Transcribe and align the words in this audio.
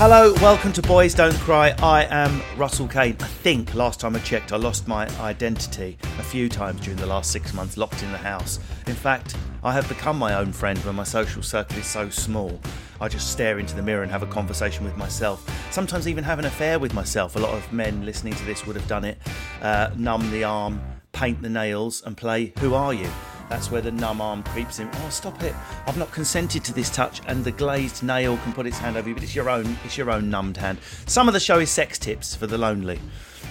Hello, 0.00 0.32
welcome 0.34 0.72
to 0.74 0.82
Boys 0.82 1.12
Don't 1.12 1.34
Cry. 1.40 1.74
I 1.82 2.04
am 2.04 2.40
Russell 2.56 2.86
Kane. 2.86 3.16
I 3.18 3.26
think 3.26 3.74
last 3.74 3.98
time 3.98 4.14
I 4.14 4.20
checked, 4.20 4.52
I 4.52 4.56
lost 4.56 4.86
my 4.86 5.08
identity 5.18 5.98
a 6.20 6.22
few 6.22 6.48
times 6.48 6.82
during 6.82 7.00
the 7.00 7.06
last 7.06 7.32
six 7.32 7.52
months 7.52 7.76
locked 7.76 8.04
in 8.04 8.12
the 8.12 8.18
house. 8.18 8.60
In 8.86 8.94
fact, 8.94 9.36
I 9.64 9.72
have 9.72 9.88
become 9.88 10.16
my 10.16 10.34
own 10.34 10.52
friend 10.52 10.78
when 10.84 10.94
my 10.94 11.02
social 11.02 11.42
circle 11.42 11.78
is 11.78 11.86
so 11.86 12.10
small. 12.10 12.60
I 13.00 13.08
just 13.08 13.32
stare 13.32 13.58
into 13.58 13.74
the 13.74 13.82
mirror 13.82 14.04
and 14.04 14.12
have 14.12 14.22
a 14.22 14.28
conversation 14.28 14.84
with 14.84 14.96
myself. 14.96 15.44
Sometimes 15.72 16.06
even 16.06 16.22
have 16.22 16.38
an 16.38 16.44
affair 16.44 16.78
with 16.78 16.94
myself. 16.94 17.34
A 17.34 17.40
lot 17.40 17.52
of 17.54 17.72
men 17.72 18.06
listening 18.06 18.34
to 18.34 18.44
this 18.44 18.64
would 18.68 18.76
have 18.76 18.86
done 18.86 19.04
it. 19.04 19.18
Uh, 19.60 19.90
numb 19.96 20.30
the 20.30 20.44
arm, 20.44 20.80
paint 21.10 21.42
the 21.42 21.50
nails, 21.50 22.04
and 22.06 22.16
play 22.16 22.52
Who 22.60 22.74
Are 22.74 22.94
You? 22.94 23.10
That's 23.48 23.70
where 23.70 23.80
the 23.80 23.90
numb 23.90 24.20
arm 24.20 24.42
creeps 24.42 24.78
in. 24.78 24.90
Oh, 24.92 25.08
stop 25.10 25.42
it! 25.42 25.54
I've 25.86 25.96
not 25.96 26.12
consented 26.12 26.64
to 26.64 26.72
this 26.72 26.90
touch, 26.90 27.22
and 27.26 27.44
the 27.44 27.52
glazed 27.52 28.02
nail 28.02 28.36
can 28.38 28.52
put 28.52 28.66
its 28.66 28.78
hand 28.78 28.96
over 28.96 29.08
you, 29.08 29.14
but 29.14 29.22
it's 29.22 29.34
your 29.34 29.48
own. 29.48 29.76
It's 29.84 29.96
your 29.96 30.10
own 30.10 30.28
numbed 30.28 30.56
hand. 30.56 30.78
Some 31.06 31.28
of 31.28 31.34
the 31.34 31.40
show 31.40 31.58
is 31.58 31.70
sex 31.70 31.98
tips 31.98 32.34
for 32.34 32.46
the 32.46 32.58
lonely. 32.58 33.00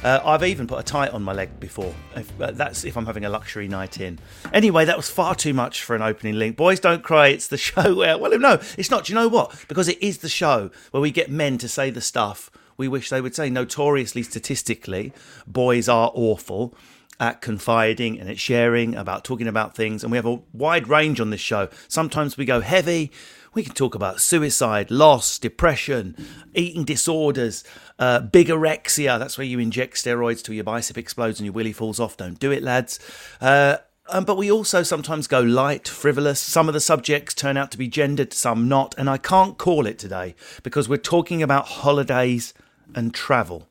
Uh, 0.04 0.20
I've 0.24 0.44
even 0.44 0.68
put 0.68 0.80
a 0.80 0.84
tight 0.84 1.10
on 1.10 1.24
my 1.24 1.34
leg 1.34 1.60
before. 1.60 1.94
If, 2.16 2.40
uh, 2.40 2.52
that's 2.52 2.84
if 2.84 2.96
I'm 2.96 3.08
having 3.08 3.26
a 3.26 3.30
luxury 3.30 3.68
night 3.68 4.00
in. 4.00 4.20
Anyway, 4.54 4.86
that 4.86 4.96
was 4.96 5.10
far 5.10 5.34
too 5.34 5.54
much 5.54 5.84
for 5.84 5.96
an 5.96 6.04
opening 6.04 6.36
link. 6.36 6.56
Boys 6.56 6.80
don't 6.80 7.04
cry. 7.04 7.30
It's 7.30 7.48
the 7.48 7.58
show 7.58 7.96
where. 7.96 8.18
Well, 8.18 8.38
no, 8.38 8.60
it's 8.78 8.92
not. 8.92 9.06
Do 9.06 9.14
you 9.14 9.16
know 9.16 9.28
what? 9.28 9.66
Because 9.68 9.88
it 9.88 10.02
is 10.02 10.20
the 10.20 10.30
show 10.30 10.70
where 10.92 11.02
we 11.02 11.12
get 11.12 11.32
men 11.32 11.58
to 11.58 11.68
say 11.68 11.90
the 11.90 12.02
stuff 12.02 12.52
we 12.78 12.88
wish 12.88 13.10
they 13.10 13.22
would 13.22 13.34
say. 13.34 13.50
Notoriously, 13.50 14.22
statistically, 14.22 15.14
boys 15.48 15.90
are 15.90 16.12
awful 16.14 16.76
at 17.20 17.42
confiding 17.42 18.20
and 18.20 18.30
at 18.30 18.40
sharing 18.40 18.96
about 18.96 19.24
talking 19.24 19.48
about 19.48 19.76
things 19.76 20.04
and 20.04 20.12
we 20.12 20.18
have 20.18 20.26
a 20.26 20.40
wide 20.54 20.88
range 20.88 21.20
on 21.20 21.30
this 21.30 21.42
show 21.42 21.68
sometimes 21.88 22.38
we 22.38 22.46
go 22.46 22.62
heavy 22.62 23.12
we 23.54 23.64
can 23.64 23.74
talk 23.74 23.96
about 23.96 24.22
suicide 24.22 24.92
loss 24.92 25.40
depression 25.40 26.16
eating 26.54 26.84
disorders 26.84 27.64
uh, 28.00 28.20
bigorexia 28.20 29.18
that's 29.18 29.38
where 29.38 29.48
you 29.48 29.58
inject 29.58 29.96
steroids 29.96 30.44
till 30.44 30.54
your 30.54 30.64
bicep 30.64 30.98
explodes 30.98 31.40
and 31.40 31.46
your 31.46 31.54
willy 31.54 31.74
falls 31.74 32.00
off 32.00 32.16
don't 32.18 32.40
do 32.40 32.52
it 32.52 32.62
lads 32.62 33.00
uh, 33.42 33.78
um, 34.10 34.24
but 34.24 34.38
we 34.38 34.50
also 34.50 34.84
sometimes 34.84 35.28
go 35.28 35.42
light, 35.42 35.88
frivolous. 35.88 36.40
Some 36.40 36.70
of 36.70 36.74
the 36.74 36.80
subjects 36.80 37.34
turn 37.34 37.58
out 37.58 37.72
to 37.72 37.78
be 37.78 37.90
gendered, 37.90 38.32
some 38.32 38.70
not. 38.70 38.96
And 38.98 39.10
I 39.10 39.18
can't 39.18 39.58
call 39.58 39.86
it 39.86 40.00
today 40.00 40.34
because 40.64 40.88
we're 40.88 40.98
talking 40.98 41.44
about 41.44 41.68
holidays 41.68 42.54
and 42.96 43.14
travel. 43.14 43.68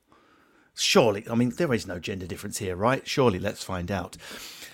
Surely, 0.78 1.24
I 1.30 1.34
mean, 1.34 1.50
there 1.56 1.72
is 1.72 1.86
no 1.86 1.98
gender 1.98 2.26
difference 2.26 2.58
here, 2.58 2.76
right? 2.76 3.06
Surely, 3.08 3.38
let's 3.38 3.64
find 3.64 3.90
out. 3.90 4.16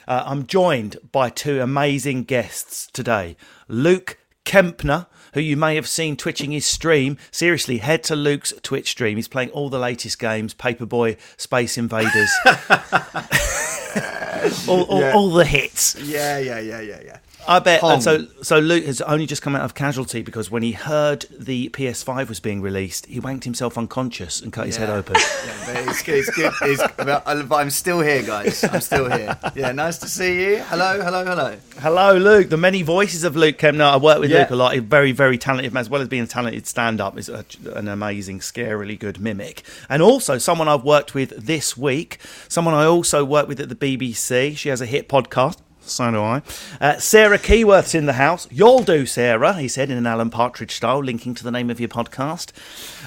Uh, 0.09 0.25
I'm 0.27 0.47
joined 0.47 0.97
by 1.13 1.31
two 1.31 1.61
amazing 1.61 2.25
guests 2.25 2.89
today 2.93 3.37
Luke 3.69 4.19
Kempner, 4.45 5.07
who 5.35 5.41
you 5.41 5.57
may 5.57 5.77
have 5.77 5.89
seen 5.89 6.17
twitching 6.17 6.51
his 6.51 6.67
stream. 6.67 7.17
Seriously, 7.31 7.79
head 7.79 8.03
to 8.05 8.17
Luke's 8.17 8.53
Twitch 8.63 8.91
stream. 8.91 9.17
He's 9.17 9.29
playing 9.29 9.51
all 9.51 9.69
the 9.71 9.79
latest 9.79 10.19
games 10.19 10.55
Paperboy, 10.55 11.19
Space 11.37 11.79
Invaders, 11.79 12.31
all, 14.69 14.83
all, 14.85 15.01
Yeah. 15.01 15.13
all 15.15 15.31
the 15.31 15.45
hits. 15.45 15.95
Yeah, 16.01 16.39
yeah, 16.39 16.59
yeah, 16.59 16.81
yeah, 16.81 17.01
yeah. 17.05 17.19
I 17.49 17.59
bet. 17.59 17.81
Pong. 17.81 17.95
And 17.95 18.03
so, 18.03 18.27
so 18.43 18.59
Luke 18.59 18.85
has 18.85 19.01
only 19.03 19.27
just 19.27 19.43
come 19.43 19.57
out 19.57 19.63
of 19.65 19.75
casualty 19.75 20.23
because 20.23 20.51
when 20.51 20.63
he 20.63 20.73
heard 20.73 21.27
the 21.37 21.69
PS5 21.71 22.29
was 22.29 22.41
being 22.41 22.61
released, 22.63 23.07
he 23.07 23.21
wanked 23.21 23.45
himself 23.45 23.77
unconscious 23.77 24.41
and 24.41 24.53
cut 24.53 24.67
his 24.67 24.77
head 24.77 24.91
open. 24.91 25.17
Yeah, 25.45 25.53
but 25.67 25.89
it's. 25.89 26.09
It's 26.09 26.31
good. 26.31 26.53
It's, 26.63 26.83
but 26.97 27.27
I- 27.27 27.43
but 27.43 27.57
I'm 27.57 27.71
still 27.71 28.01
here, 28.01 28.23
guys. 28.23 28.63
I'm 28.65 28.81
still 28.81 29.11
here. 29.11 29.37
Yeah, 29.55 29.73
nice 29.73 29.99
to 29.99 30.09
see 30.09 30.41
you. 30.41 30.57
Hello, 30.59 31.01
hello, 31.03 31.25
hello. 31.25 31.57
Hello, 31.79 32.17
Luke. 32.17 32.49
The 32.49 32.57
many 32.57 32.83
voices 32.83 33.25
of 33.25 33.35
Luke 33.37 33.59
Kempner. 33.59 33.93
I 33.93 33.97
work 33.97 34.21
with 34.21 34.31
Yeah. 34.31 34.41
Luke 34.41 34.51
a 34.51 34.57
lot. 34.57 34.75
He's 34.75 34.83
very, 34.83 35.13
very 35.13 35.39
talented, 35.39 35.77
as 35.77 35.89
well 35.91 36.01
as 36.03 36.09
being 36.09 36.23
a 36.23 36.27
talented 36.27 36.67
stand-up. 36.67 37.19
Is 37.19 37.29
an 37.29 37.89
amazing, 37.89 38.41
scarily 38.41 38.99
good 38.99 39.21
mimic, 39.21 39.63
and 39.89 40.03
also 40.03 40.39
someone 40.39 40.69
I've 40.69 40.85
worked 40.85 41.15
with 41.15 41.31
this 41.47 41.77
week. 41.77 42.19
Someone 42.49 42.75
I 42.75 42.85
also 42.85 43.25
work 43.25 43.49
with 43.49 43.59
at 43.61 43.69
the 43.69 43.75
BBC. 43.77 44.57
She 44.57 44.69
has 44.69 44.81
a 44.81 44.87
hit 44.87 45.09
podcast. 45.09 45.57
So 45.85 46.11
do 46.11 46.21
I. 46.21 46.43
Uh, 46.81 46.99
Sarah 46.99 47.39
Keyworth's 47.39 47.95
in 47.95 48.07
the 48.07 48.15
house. 48.15 48.49
You'll 48.51 48.83
do, 48.83 49.05
Sarah, 49.05 49.55
he 49.55 49.69
said 49.69 49.91
in 49.91 49.99
an 49.99 50.07
Alan 50.07 50.31
Partridge 50.31 50.77
style, 50.77 51.03
linking 51.03 51.35
to 51.35 51.45
the 51.45 51.51
name 51.51 51.71
of 51.71 51.81
your 51.81 51.89
podcast. 51.89 52.53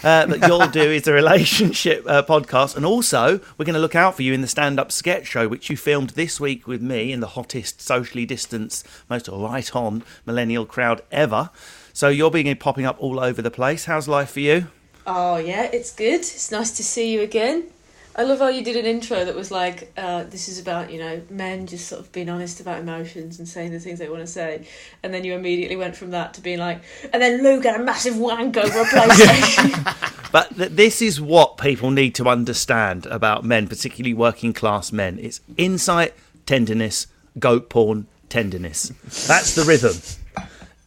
Uh, 0.03 0.25
that 0.25 0.47
You'll 0.47 0.67
do 0.67 0.91
is 0.91 1.07
a 1.07 1.13
relationship 1.13 2.03
uh, 2.07 2.23
podcast. 2.23 2.75
And 2.75 2.85
also, 2.85 3.39
we're 3.57 3.65
going 3.65 3.75
to 3.75 3.79
look 3.79 3.95
out 3.95 4.15
for 4.15 4.21
you 4.21 4.33
in 4.33 4.41
the 4.41 4.47
stand 4.47 4.79
up 4.79 4.91
sketch 4.91 5.27
show, 5.27 5.47
which 5.47 5.69
you 5.69 5.77
filmed 5.77 6.11
this 6.11 6.39
week 6.39 6.67
with 6.67 6.81
me 6.81 7.11
in 7.11 7.21
the 7.21 7.27
hottest, 7.27 7.81
socially 7.81 8.25
distanced, 8.25 8.85
most 9.09 9.27
right 9.27 9.75
on 9.75 10.03
millennial 10.25 10.65
crowd 10.65 11.01
ever. 11.11 11.49
So 11.93 12.09
you're 12.09 12.31
being 12.31 12.53
popping 12.57 12.85
up 12.85 12.97
all 12.99 13.19
over 13.19 13.41
the 13.41 13.51
place. 13.51 13.85
How's 13.85 14.07
life 14.07 14.31
for 14.31 14.41
you? 14.41 14.67
Oh 15.07 15.37
yeah, 15.37 15.63
it's 15.71 15.93
good. 15.93 16.21
It's 16.21 16.51
nice 16.51 16.71
to 16.77 16.83
see 16.83 17.13
you 17.13 17.21
again. 17.21 17.65
I 18.17 18.23
love 18.23 18.39
how 18.39 18.47
you 18.47 18.63
did 18.63 18.77
an 18.77 18.85
intro 18.85 19.25
that 19.25 19.35
was 19.35 19.51
like, 19.51 19.91
uh, 19.97 20.23
"This 20.23 20.47
is 20.47 20.57
about 20.57 20.89
you 20.91 20.99
know 20.99 21.21
men 21.29 21.67
just 21.67 21.87
sort 21.87 21.99
of 22.01 22.11
being 22.13 22.29
honest 22.29 22.59
about 22.61 22.79
emotions 22.79 23.39
and 23.39 23.47
saying 23.47 23.71
the 23.71 23.79
things 23.79 23.99
they 23.99 24.07
want 24.07 24.21
to 24.21 24.27
say," 24.27 24.65
and 25.03 25.13
then 25.13 25.25
you 25.25 25.33
immediately 25.33 25.75
went 25.75 25.95
from 25.97 26.11
that 26.11 26.33
to 26.35 26.41
being 26.41 26.59
like, 26.59 26.81
"And 27.11 27.21
then 27.21 27.43
Luke 27.43 27.63
got 27.63 27.79
a 27.79 27.83
massive 27.83 28.17
wank 28.17 28.55
over 28.57 28.81
a 28.81 28.85
PlayStation." 28.95 30.11
But 30.31 30.57
th- 30.57 30.71
this 30.71 31.01
is 31.01 31.21
what 31.21 31.57
people 31.57 31.91
need 31.91 32.13
to 32.15 32.27
understand 32.27 33.05
about 33.05 33.45
men, 33.45 33.69
particularly 33.69 34.13
working 34.13 34.51
class 34.51 34.91
men. 34.91 35.17
It's 35.17 35.39
insight, 35.55 36.13
tenderness, 36.45 37.07
goat 37.39 37.69
porn, 37.69 38.07
tenderness. 38.27 38.91
That's 39.27 39.55
the 39.55 39.63
rhythm. 39.63 39.95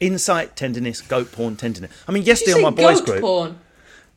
Insight, 0.01 0.55
tenderness, 0.55 1.01
goat 1.01 1.33
porn, 1.33 1.57
tenderness. 1.57 1.91
I 2.07 2.13
mean, 2.13 2.25
yesterday 2.25 2.63
on 2.63 2.63
my 2.63 2.71
boys 2.71 3.01
group. 3.01 3.23
porn? 3.23 3.59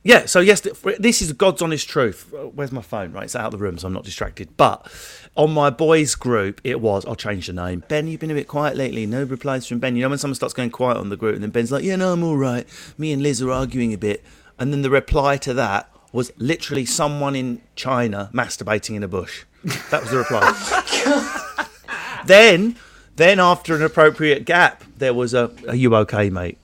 Yeah, 0.03 0.25
so 0.25 0.39
yes, 0.39 0.61
this 0.99 1.21
is 1.21 1.31
God's 1.33 1.61
honest 1.61 1.87
truth. 1.87 2.33
Uh, 2.33 2.47
Where's 2.47 2.71
my 2.71 2.81
phone? 2.81 3.11
Right, 3.11 3.25
it's 3.25 3.35
out 3.35 3.45
of 3.45 3.51
the 3.51 3.59
room, 3.59 3.77
so 3.77 3.85
I'm 3.87 3.93
not 3.93 4.03
distracted. 4.03 4.57
But 4.57 4.91
on 5.35 5.51
my 5.51 5.69
boys' 5.69 6.15
group, 6.15 6.59
it 6.63 6.81
was. 6.81 7.05
I'll 7.05 7.15
change 7.15 7.45
the 7.45 7.53
name. 7.53 7.83
Ben, 7.87 8.07
you've 8.07 8.19
been 8.19 8.31
a 8.31 8.35
bit 8.35 8.47
quiet 8.47 8.75
lately. 8.75 9.05
No 9.05 9.23
replies 9.23 9.67
from 9.67 9.77
Ben. 9.77 9.95
You 9.95 10.01
know 10.01 10.09
when 10.09 10.17
someone 10.17 10.35
starts 10.35 10.55
going 10.55 10.71
quiet 10.71 10.97
on 10.97 11.09
the 11.09 11.17
group, 11.17 11.35
and 11.35 11.43
then 11.43 11.51
Ben's 11.51 11.71
like, 11.71 11.83
"Yeah, 11.83 11.97
no, 11.97 12.13
I'm 12.13 12.23
all 12.23 12.37
right." 12.37 12.67
Me 12.97 13.11
and 13.11 13.21
Liz 13.21 13.43
are 13.43 13.51
arguing 13.51 13.93
a 13.93 13.97
bit, 13.97 14.23
and 14.57 14.73
then 14.73 14.81
the 14.81 14.89
reply 14.89 15.37
to 15.37 15.53
that 15.53 15.91
was 16.11 16.31
literally 16.37 16.85
someone 16.85 17.35
in 17.35 17.61
China 17.75 18.31
masturbating 18.33 18.95
in 18.95 19.03
a 19.03 19.07
bush. 19.07 19.45
That 19.91 20.01
was 20.01 20.09
the 20.09 20.17
reply. 20.17 21.67
then, 22.25 22.75
then 23.17 23.39
after 23.39 23.75
an 23.75 23.83
appropriate 23.83 24.45
gap, 24.45 24.83
there 24.97 25.13
was 25.13 25.35
a, 25.35 25.51
"Are 25.67 25.75
you 25.75 25.95
okay, 25.97 26.31
mate?" 26.31 26.57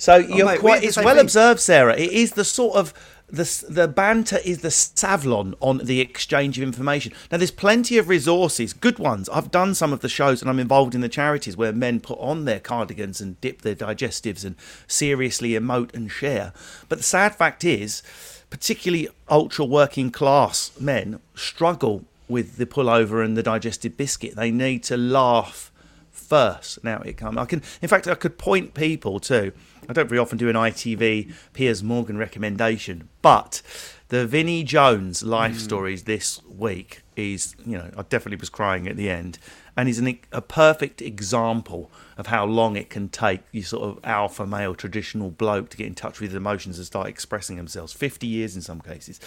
So 0.00 0.14
oh, 0.14 0.18
you're 0.18 0.46
mate, 0.46 0.60
quite. 0.60 0.82
It's 0.82 0.96
well 0.96 1.14
thing. 1.14 1.18
observed, 1.18 1.60
Sarah. 1.60 1.94
It 1.94 2.10
is 2.10 2.32
the 2.32 2.44
sort 2.44 2.74
of 2.74 2.94
the 3.28 3.64
the 3.68 3.86
banter 3.86 4.38
is 4.42 4.62
the 4.62 4.68
savlon 4.68 5.54
on 5.60 5.78
the 5.78 6.00
exchange 6.00 6.56
of 6.56 6.62
information. 6.64 7.12
Now, 7.30 7.36
there's 7.36 7.50
plenty 7.50 7.98
of 7.98 8.08
resources, 8.08 8.72
good 8.72 8.98
ones. 8.98 9.28
I've 9.28 9.50
done 9.50 9.74
some 9.74 9.92
of 9.92 10.00
the 10.00 10.08
shows, 10.08 10.40
and 10.40 10.50
I'm 10.50 10.58
involved 10.58 10.94
in 10.94 11.02
the 11.02 11.08
charities 11.10 11.54
where 11.54 11.70
men 11.70 12.00
put 12.00 12.18
on 12.18 12.46
their 12.46 12.60
cardigans 12.60 13.20
and 13.20 13.38
dip 13.42 13.60
their 13.60 13.74
digestives 13.74 14.42
and 14.42 14.56
seriously 14.86 15.50
emote 15.50 15.94
and 15.94 16.10
share. 16.10 16.54
But 16.88 16.98
the 16.98 17.04
sad 17.04 17.34
fact 17.34 17.62
is, 17.62 18.02
particularly 18.48 19.10
ultra 19.28 19.66
working 19.66 20.10
class 20.10 20.72
men 20.80 21.20
struggle 21.34 22.06
with 22.26 22.56
the 22.56 22.64
pullover 22.64 23.22
and 23.22 23.36
the 23.36 23.42
digested 23.42 23.98
biscuit. 23.98 24.34
They 24.34 24.50
need 24.50 24.82
to 24.84 24.96
laugh 24.96 25.70
first. 26.10 26.82
Now 26.82 27.02
it 27.02 27.18
comes. 27.18 27.36
I 27.36 27.44
can, 27.44 27.62
in 27.82 27.88
fact, 27.88 28.08
I 28.08 28.14
could 28.14 28.38
point 28.38 28.72
people 28.72 29.20
to. 29.20 29.52
I 29.88 29.92
don't 29.92 30.08
very 30.08 30.18
often 30.18 30.38
do 30.38 30.48
an 30.48 30.56
ITV 30.56 31.32
Piers 31.52 31.82
Morgan 31.82 32.18
recommendation, 32.18 33.08
but 33.22 33.62
the 34.08 34.26
Vinnie 34.26 34.64
Jones 34.64 35.22
life 35.22 35.52
hmm. 35.52 35.58
stories 35.58 36.04
this 36.04 36.42
week 36.44 37.02
is, 37.16 37.54
you 37.64 37.78
know, 37.78 37.90
I 37.96 38.02
definitely 38.02 38.36
was 38.36 38.48
crying 38.48 38.88
at 38.88 38.96
the 38.96 39.10
end, 39.10 39.38
and 39.76 39.88
is 39.88 39.98
an, 39.98 40.18
a 40.32 40.42
perfect 40.42 41.00
example 41.00 41.90
of 42.16 42.26
how 42.26 42.44
long 42.44 42.76
it 42.76 42.90
can 42.90 43.08
take 43.08 43.40
you 43.52 43.62
sort 43.62 43.84
of 43.84 44.04
alpha 44.04 44.46
male 44.46 44.74
traditional 44.74 45.30
bloke 45.30 45.70
to 45.70 45.76
get 45.76 45.86
in 45.86 45.94
touch 45.94 46.20
with 46.20 46.30
his 46.30 46.36
emotions 46.36 46.76
and 46.78 46.86
start 46.86 47.08
expressing 47.08 47.56
themselves. 47.56 47.92
Fifty 47.92 48.26
years 48.26 48.56
in 48.56 48.62
some 48.62 48.80
cases. 48.80 49.20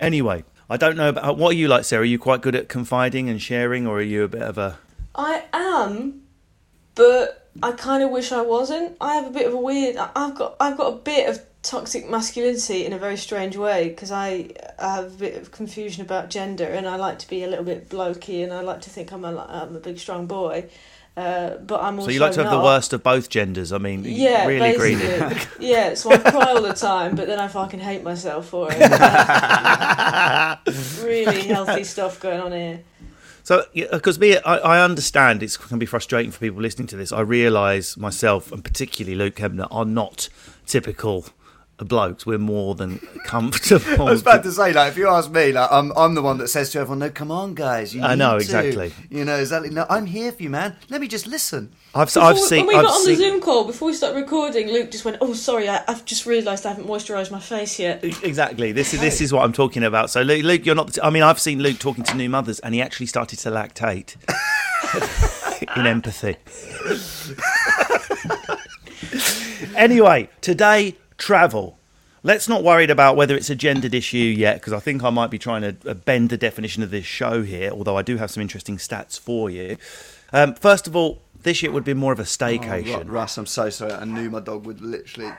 Anyway, 0.00 0.44
I 0.68 0.76
don't 0.76 0.96
know 0.96 1.10
about 1.10 1.36
what 1.36 1.50
are 1.50 1.56
you 1.56 1.68
like, 1.68 1.84
Sarah. 1.84 2.02
Are 2.02 2.06
you 2.06 2.18
quite 2.18 2.40
good 2.40 2.54
at 2.54 2.68
confiding 2.68 3.28
and 3.28 3.40
sharing, 3.40 3.86
or 3.86 3.98
are 3.98 4.02
you 4.02 4.24
a 4.24 4.28
bit 4.28 4.42
of 4.42 4.58
a 4.58 4.78
I 5.14 5.44
am, 5.52 6.22
but 6.94 7.43
I 7.62 7.72
kind 7.72 8.02
of 8.02 8.10
wish 8.10 8.32
I 8.32 8.42
wasn't. 8.42 8.96
I 9.00 9.14
have 9.14 9.26
a 9.26 9.30
bit 9.30 9.46
of 9.46 9.54
a 9.54 9.56
weird. 9.56 9.96
I- 9.96 10.10
I've 10.16 10.34
got 10.34 10.56
I've 10.60 10.76
got 10.76 10.92
a 10.92 10.96
bit 10.96 11.28
of 11.28 11.40
toxic 11.62 12.10
masculinity 12.10 12.84
in 12.84 12.92
a 12.92 12.98
very 12.98 13.16
strange 13.16 13.56
way 13.56 13.88
because 13.88 14.10
I 14.12 14.50
have 14.78 15.06
a 15.06 15.16
bit 15.16 15.36
of 15.40 15.50
confusion 15.50 16.04
about 16.04 16.28
gender 16.30 16.66
and 16.66 16.86
I 16.86 16.96
like 16.96 17.18
to 17.20 17.28
be 17.28 17.42
a 17.42 17.46
little 17.46 17.64
bit 17.64 17.88
blokey 17.88 18.44
and 18.44 18.52
I 18.52 18.60
like 18.60 18.82
to 18.82 18.90
think 18.90 19.12
I'm 19.12 19.24
a 19.24 19.34
I'm 19.48 19.74
a 19.76 19.80
big 19.80 19.98
strong 19.98 20.26
boy. 20.26 20.66
Uh, 21.16 21.58
but 21.58 21.80
I'm 21.80 21.96
also 22.00 22.08
so 22.08 22.12
you 22.12 22.18
like 22.18 22.32
to 22.32 22.42
have 22.42 22.50
the 22.50 22.58
worst 22.58 22.92
of 22.92 23.04
both 23.04 23.28
genders? 23.28 23.72
I 23.72 23.78
mean, 23.78 24.02
Yeah, 24.04 24.46
really 24.48 24.74
greedy. 24.76 25.36
yeah, 25.60 25.94
so 25.94 26.10
I 26.10 26.18
cry 26.18 26.50
all 26.50 26.60
the 26.60 26.72
time, 26.72 27.14
but 27.14 27.28
then 27.28 27.38
I 27.38 27.46
fucking 27.46 27.78
hate 27.78 28.02
myself 28.02 28.48
for 28.48 28.66
it. 28.72 28.80
really 31.04 31.42
healthy 31.42 31.84
stuff 31.84 32.18
going 32.18 32.40
on 32.40 32.50
here. 32.50 32.80
So, 33.44 33.66
because 33.74 34.18
me, 34.18 34.38
I, 34.38 34.56
I 34.56 34.82
understand 34.82 35.42
it 35.42 35.58
can 35.60 35.78
be 35.78 35.84
frustrating 35.84 36.30
for 36.32 36.40
people 36.40 36.62
listening 36.62 36.86
to 36.88 36.96
this. 36.96 37.12
I 37.12 37.20
realise 37.20 37.94
myself, 37.94 38.50
and 38.50 38.64
particularly 38.64 39.14
Luke 39.14 39.36
Kempner, 39.36 39.68
are 39.70 39.84
not 39.84 40.30
typical 40.66 41.26
blokes. 41.78 42.24
We're 42.26 42.38
more 42.38 42.74
than 42.74 42.98
comfortable. 43.24 44.08
I 44.08 44.12
was 44.12 44.22
about 44.22 44.42
to 44.44 44.52
say, 44.52 44.72
like, 44.72 44.92
if 44.92 44.98
you 44.98 45.08
ask 45.08 45.30
me, 45.30 45.52
like, 45.52 45.70
I'm, 45.72 45.92
I'm 45.96 46.14
the 46.14 46.22
one 46.22 46.38
that 46.38 46.48
says 46.48 46.70
to 46.70 46.78
everyone, 46.80 47.00
"No, 47.00 47.10
come 47.10 47.30
on, 47.30 47.54
guys, 47.54 47.94
you 47.94 48.02
I 48.02 48.10
need 48.10 48.18
know, 48.20 48.38
to." 48.38 48.44
exactly. 48.44 48.92
You 49.10 49.24
know, 49.24 49.36
exactly. 49.36 49.70
No, 49.70 49.86
I'm 49.90 50.06
here 50.06 50.32
for 50.32 50.42
you, 50.42 50.50
man. 50.50 50.76
Let 50.90 51.00
me 51.00 51.08
just 51.08 51.26
listen. 51.26 51.72
I've, 51.94 52.08
Before 52.08 52.22
I've 52.24 52.38
seen. 52.38 52.66
when 52.66 52.68
we 52.68 52.74
I've 52.74 52.84
got 52.84 52.94
on 52.94 53.04
seen- 53.04 53.18
the 53.18 53.24
Zoom 53.24 53.40
call 53.40 53.64
before 53.64 53.86
we 53.86 53.94
started 53.94 54.20
recording, 54.20 54.68
Luke 54.68 54.90
just 54.90 55.04
went, 55.04 55.18
"Oh, 55.20 55.32
sorry, 55.34 55.68
I, 55.68 55.82
I've 55.88 56.04
just 56.04 56.26
realised 56.26 56.66
I 56.66 56.70
haven't 56.70 56.86
moisturised 56.86 57.30
my 57.30 57.40
face 57.40 57.78
yet." 57.78 58.04
Exactly. 58.22 58.72
This 58.72 58.94
is 58.94 59.00
this 59.00 59.20
is 59.20 59.32
what 59.32 59.44
I'm 59.44 59.52
talking 59.52 59.82
about. 59.84 60.10
So, 60.10 60.22
Luke, 60.22 60.44
Luke 60.44 60.66
you're 60.66 60.74
not. 60.74 60.92
The, 60.92 61.04
I 61.04 61.10
mean, 61.10 61.22
I've 61.22 61.40
seen 61.40 61.60
Luke 61.60 61.78
talking 61.78 62.04
to 62.04 62.16
new 62.16 62.28
mothers, 62.28 62.58
and 62.60 62.74
he 62.74 62.82
actually 62.82 63.06
started 63.06 63.38
to 63.40 63.50
lactate 63.50 64.16
in 65.76 65.86
empathy. 65.86 66.36
anyway, 69.76 70.28
today 70.40 70.96
travel. 71.24 71.78
Let's 72.22 72.48
not 72.48 72.62
worried 72.62 72.90
about 72.90 73.16
whether 73.16 73.34
it's 73.36 73.50
a 73.50 73.54
gendered 73.54 73.94
issue 73.94 74.16
yet, 74.18 74.54
because 74.56 74.72
I 74.72 74.78
think 74.80 75.02
I 75.02 75.10
might 75.10 75.30
be 75.30 75.38
trying 75.38 75.62
to 75.62 75.90
uh, 75.90 75.94
bend 75.94 76.30
the 76.30 76.36
definition 76.38 76.82
of 76.82 76.90
this 76.90 77.04
show 77.04 77.42
here. 77.42 77.70
Although 77.70 77.96
I 77.98 78.02
do 78.02 78.16
have 78.16 78.30
some 78.30 78.40
interesting 78.42 78.76
stats 78.78 79.18
for 79.18 79.50
you. 79.50 79.76
Um, 80.32 80.54
first 80.54 80.86
of 80.86 80.96
all, 80.96 81.22
this 81.42 81.62
year 81.62 81.70
would 81.72 81.84
be 81.84 81.94
more 81.94 82.12
of 82.12 82.18
a 82.18 82.22
Oh, 82.22 82.24
staycation. 82.38 83.06
Ru- 83.06 83.12
Russ, 83.12 83.36
I'm 83.38 83.46
so 83.46 83.68
sorry. 83.70 83.92
I 83.92 84.04
knew 84.04 84.30
my 84.30 84.40
dog 84.40 84.66
would 84.66 84.80
literally. 84.80 85.32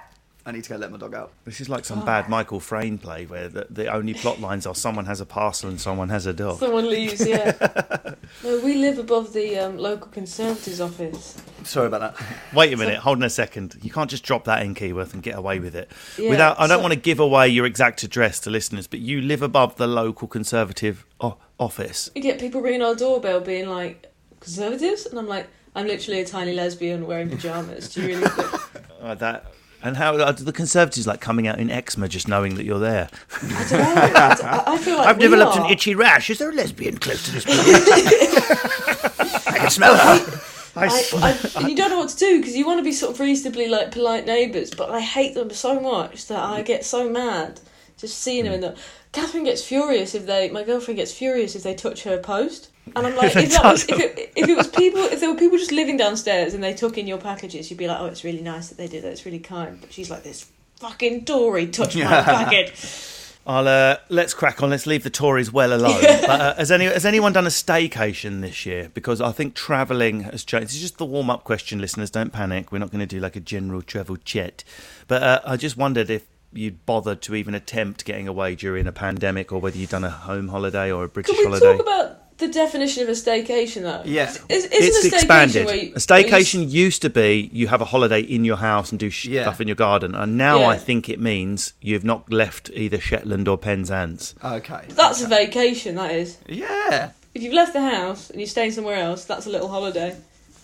I 0.47 0.51
need 0.51 0.63
to 0.65 0.69
go 0.69 0.75
let 0.75 0.91
my 0.91 0.97
dog 0.97 1.15
out. 1.15 1.31
This 1.43 1.59
is 1.59 1.69
like 1.69 1.85
some 1.85 2.05
bad 2.05 2.29
Michael 2.29 2.59
Frayn 2.59 3.01
play 3.01 3.25
where 3.25 3.47
the, 3.49 3.65
the 3.69 3.87
only 3.91 4.13
plot 4.13 4.39
lines 4.39 4.67
are 4.67 4.75
someone 4.75 5.05
has 5.07 5.19
a 5.19 5.25
parcel 5.25 5.69
and 5.69 5.81
someone 5.81 6.09
has 6.09 6.27
a 6.27 6.33
dog. 6.33 6.59
Someone 6.59 6.87
leaves, 6.87 7.25
yeah. 7.27 7.53
no, 8.43 8.59
we 8.59 8.75
live 8.75 8.99
above 8.99 9.33
the 9.33 9.57
um, 9.57 9.77
local 9.77 10.07
Conservatives 10.11 10.79
office. 10.79 11.35
Sorry 11.63 11.87
about 11.87 12.15
that. 12.15 12.27
Wait 12.53 12.71
a 12.71 12.77
minute, 12.77 12.99
hold 12.99 13.17
on 13.17 13.23
a 13.23 13.29
second. 13.29 13.75
You 13.81 13.89
can't 13.89 14.07
just 14.09 14.23
drop 14.23 14.43
that 14.43 14.61
in 14.61 14.75
Keyworth 14.75 15.15
and 15.15 15.23
get 15.23 15.35
away 15.35 15.57
with 15.59 15.75
it. 15.75 15.89
Yeah, 16.17 16.29
Without, 16.29 16.59
I 16.59 16.67
don't 16.67 16.77
so- 16.77 16.81
want 16.81 16.93
to 16.93 16.99
give 16.99 17.19
away 17.19 17.47
your 17.49 17.65
exact 17.65 18.03
address 18.03 18.39
to 18.41 18.51
listeners, 18.51 18.85
but 18.85 18.99
you 18.99 19.21
live 19.21 19.41
above 19.41 19.77
the 19.77 19.87
local 19.87 20.27
Conservative 20.27 21.07
o- 21.21 21.37
office. 21.59 22.11
You 22.13 22.21
get 22.21 22.39
people 22.39 22.61
ringing 22.61 22.83
our 22.83 22.93
doorbell 22.93 23.41
being 23.41 23.67
like, 23.67 24.11
Conservatives? 24.41 25.07
And 25.07 25.17
I'm 25.17 25.27
like, 25.27 25.47
I'm 25.75 25.87
literally 25.87 26.19
a 26.21 26.25
tiny 26.25 26.53
lesbian 26.53 27.07
wearing 27.07 27.31
pyjamas. 27.31 27.91
Do 27.93 28.01
you 28.01 28.07
really 28.09 28.27
think? 28.27 28.61
Uh, 29.01 29.13
that 29.13 29.53
and 29.85 29.97
how 29.97 30.17
are 30.17 30.33
the 30.33 30.51
Conservatives 30.51 31.05
like 31.05 31.21
coming 31.21 31.47
out 31.47 31.59
in 31.59 31.69
eczema 31.69 32.07
just 32.07 32.27
knowing 32.27 32.55
that 32.55 32.65
you're 32.65 32.79
there? 32.79 33.07
I 33.41 33.67
don't 33.69 33.95
know. 33.95 34.01
I, 34.01 34.63
I 34.65 34.77
feel 34.79 34.97
like 34.97 35.07
I've 35.07 35.19
developed 35.19 35.57
are. 35.57 35.65
an 35.65 35.71
itchy 35.71 35.93
rash. 35.93 36.29
Is 36.29 36.39
there 36.39 36.49
a 36.49 36.53
lesbian 36.53 36.97
close 36.97 37.23
to 37.25 37.31
this 37.31 37.45
place? 37.45 37.57
I 39.47 39.57
can 39.59 39.69
smell 39.69 39.95
her. 39.95 40.41
I 40.75 40.87
I, 40.87 41.05
I, 41.21 41.59
and 41.59 41.69
you 41.69 41.75
don't 41.75 41.89
know 41.89 41.99
what 41.99 42.09
to 42.09 42.17
do 42.17 42.39
because 42.39 42.55
you 42.55 42.65
want 42.65 42.79
to 42.79 42.83
be 42.83 42.91
sort 42.91 43.13
of 43.13 43.19
reasonably 43.19 43.67
like 43.67 43.91
polite 43.91 44.25
neighbours, 44.25 44.71
but 44.73 44.89
I 44.89 44.99
hate 44.99 45.35
them 45.35 45.49
so 45.51 45.79
much 45.79 46.27
that 46.27 46.43
I 46.43 46.63
get 46.63 46.83
so 46.83 47.09
mad 47.09 47.61
just 47.97 48.17
seeing 48.17 48.43
them. 48.45 48.59
Hmm. 48.59 48.63
And 48.65 48.75
the, 48.75 48.81
Catherine 49.11 49.45
gets 49.45 49.63
furious 49.63 50.15
if 50.15 50.25
they, 50.25 50.49
my 50.49 50.63
girlfriend 50.63 50.97
gets 50.97 51.13
furious 51.13 51.55
if 51.55 51.63
they 51.63 51.75
touch 51.75 52.03
her 52.03 52.17
post, 52.17 52.69
and 52.95 53.07
I'm 53.07 53.15
like, 53.17 53.35
if, 53.35 53.51
that 53.51 53.63
was, 53.63 53.83
if, 53.87 53.99
it, 53.99 54.31
if 54.35 54.49
it 54.49 54.55
was 54.55 54.67
people, 54.67 55.01
if 55.01 55.19
there 55.19 55.31
were 55.31 55.37
people 55.37 55.57
just 55.57 55.71
living 55.71 55.97
downstairs 55.97 56.53
and 56.53 56.63
they 56.63 56.73
took 56.73 56.97
in 56.97 57.07
your 57.07 57.17
packages, 57.17 57.69
you'd 57.69 57.77
be 57.77 57.87
like, 57.87 57.99
oh, 57.99 58.05
it's 58.05 58.23
really 58.23 58.41
nice 58.41 58.69
that 58.69 58.77
they 58.77 58.87
did 58.87 59.03
that. 59.03 59.11
It's 59.11 59.25
really 59.25 59.39
kind. 59.39 59.79
But 59.81 59.91
she's 59.91 60.09
like, 60.09 60.23
this 60.23 60.51
fucking 60.77 61.25
Tory 61.25 61.67
touched 61.67 61.95
my 61.95 62.21
package. 62.21 62.73
I'll 63.47 63.67
uh, 63.67 63.97
let's 64.09 64.33
crack 64.33 64.63
on. 64.63 64.71
Let's 64.71 64.87
leave 64.87 65.03
the 65.03 65.11
Tories 65.11 65.51
well 65.51 65.71
alone. 65.79 66.01
But, 66.01 66.29
uh, 66.29 66.55
has 66.55 66.71
any 66.71 66.85
has 66.85 67.05
anyone 67.05 67.31
done 67.31 67.45
a 67.45 67.51
staycation 67.51 68.41
this 68.41 68.65
year? 68.65 68.89
Because 68.93 69.21
I 69.21 69.31
think 69.31 69.53
travelling 69.53 70.21
has 70.21 70.43
changed. 70.43 70.69
It's 70.69 70.79
just 70.79 70.97
the 70.97 71.05
warm 71.05 71.29
up 71.29 71.43
question, 71.43 71.79
listeners. 71.79 72.09
Don't 72.09 72.33
panic. 72.33 72.71
We're 72.71 72.79
not 72.79 72.89
going 72.89 73.01
to 73.01 73.05
do 73.05 73.19
like 73.19 73.35
a 73.35 73.39
general 73.39 73.83
travel 73.83 74.17
chat. 74.17 74.63
But 75.07 75.21
uh, 75.21 75.41
I 75.45 75.57
just 75.57 75.77
wondered 75.77 76.09
if 76.09 76.25
you'd 76.53 76.85
bothered 76.87 77.21
to 77.21 77.35
even 77.35 77.53
attempt 77.53 78.03
getting 78.05 78.27
away 78.27 78.55
during 78.55 78.87
a 78.87 78.91
pandemic, 78.91 79.51
or 79.51 79.61
whether 79.61 79.77
you'd 79.77 79.89
done 79.89 80.03
a 80.03 80.09
home 80.09 80.47
holiday 80.47 80.91
or 80.91 81.03
a 81.03 81.07
British 81.07 81.35
Can 81.35 81.51
we 81.51 81.59
holiday. 81.59 81.77
talk 81.77 81.87
about 81.87 82.24
the 82.37 82.47
definition 82.47 83.03
of 83.03 83.09
a 83.09 83.13
staycation 83.13 83.83
though? 83.83 84.01
Yeah. 84.05 84.29
Is, 84.49 84.67
it's 84.71 85.05
a 85.05 85.09
staycation 85.09 85.13
expanded. 85.13 85.65
where 85.65 85.75
you- 85.75 85.93
a 85.95 85.99
staycation 85.99 86.69
used 86.69 87.01
to 87.03 87.09
be 87.09 87.49
you 87.53 87.67
have 87.67 87.81
a 87.81 87.85
holiday 87.85 88.19
in 88.21 88.43
your 88.45 88.57
house 88.57 88.91
and 88.91 88.99
do 88.99 89.09
sh- 89.09 89.25
Yeah. 89.25 89.43
stuff 89.43 89.61
in 89.61 89.67
your 89.67 89.75
garden, 89.75 90.15
and 90.15 90.37
now 90.37 90.59
Yeah. 90.59 90.67
I 90.67 90.77
think 90.77 91.07
it 91.09 91.19
means 91.19 91.73
you've 91.81 92.03
not 92.03 92.31
left 92.31 92.69
either 92.73 92.99
Shetland 92.99 93.47
or 93.47 93.57
Penzance. 93.57 94.35
Okay. 94.43 94.81
That's 94.89 95.21
a 95.21 95.27
vacation, 95.27 95.95
that 95.95 96.11
is. 96.11 96.37
Yeah. 96.47 97.11
If 97.33 97.41
you've 97.41 97.53
left 97.53 97.73
the 97.73 97.81
house 97.81 98.29
and 98.29 98.39
you're 98.39 98.47
staying 98.47 98.71
somewhere 98.71 98.95
else, 98.97 99.25
that's 99.25 99.45
a 99.45 99.49
little 99.49 99.67
holiday. 99.69 100.15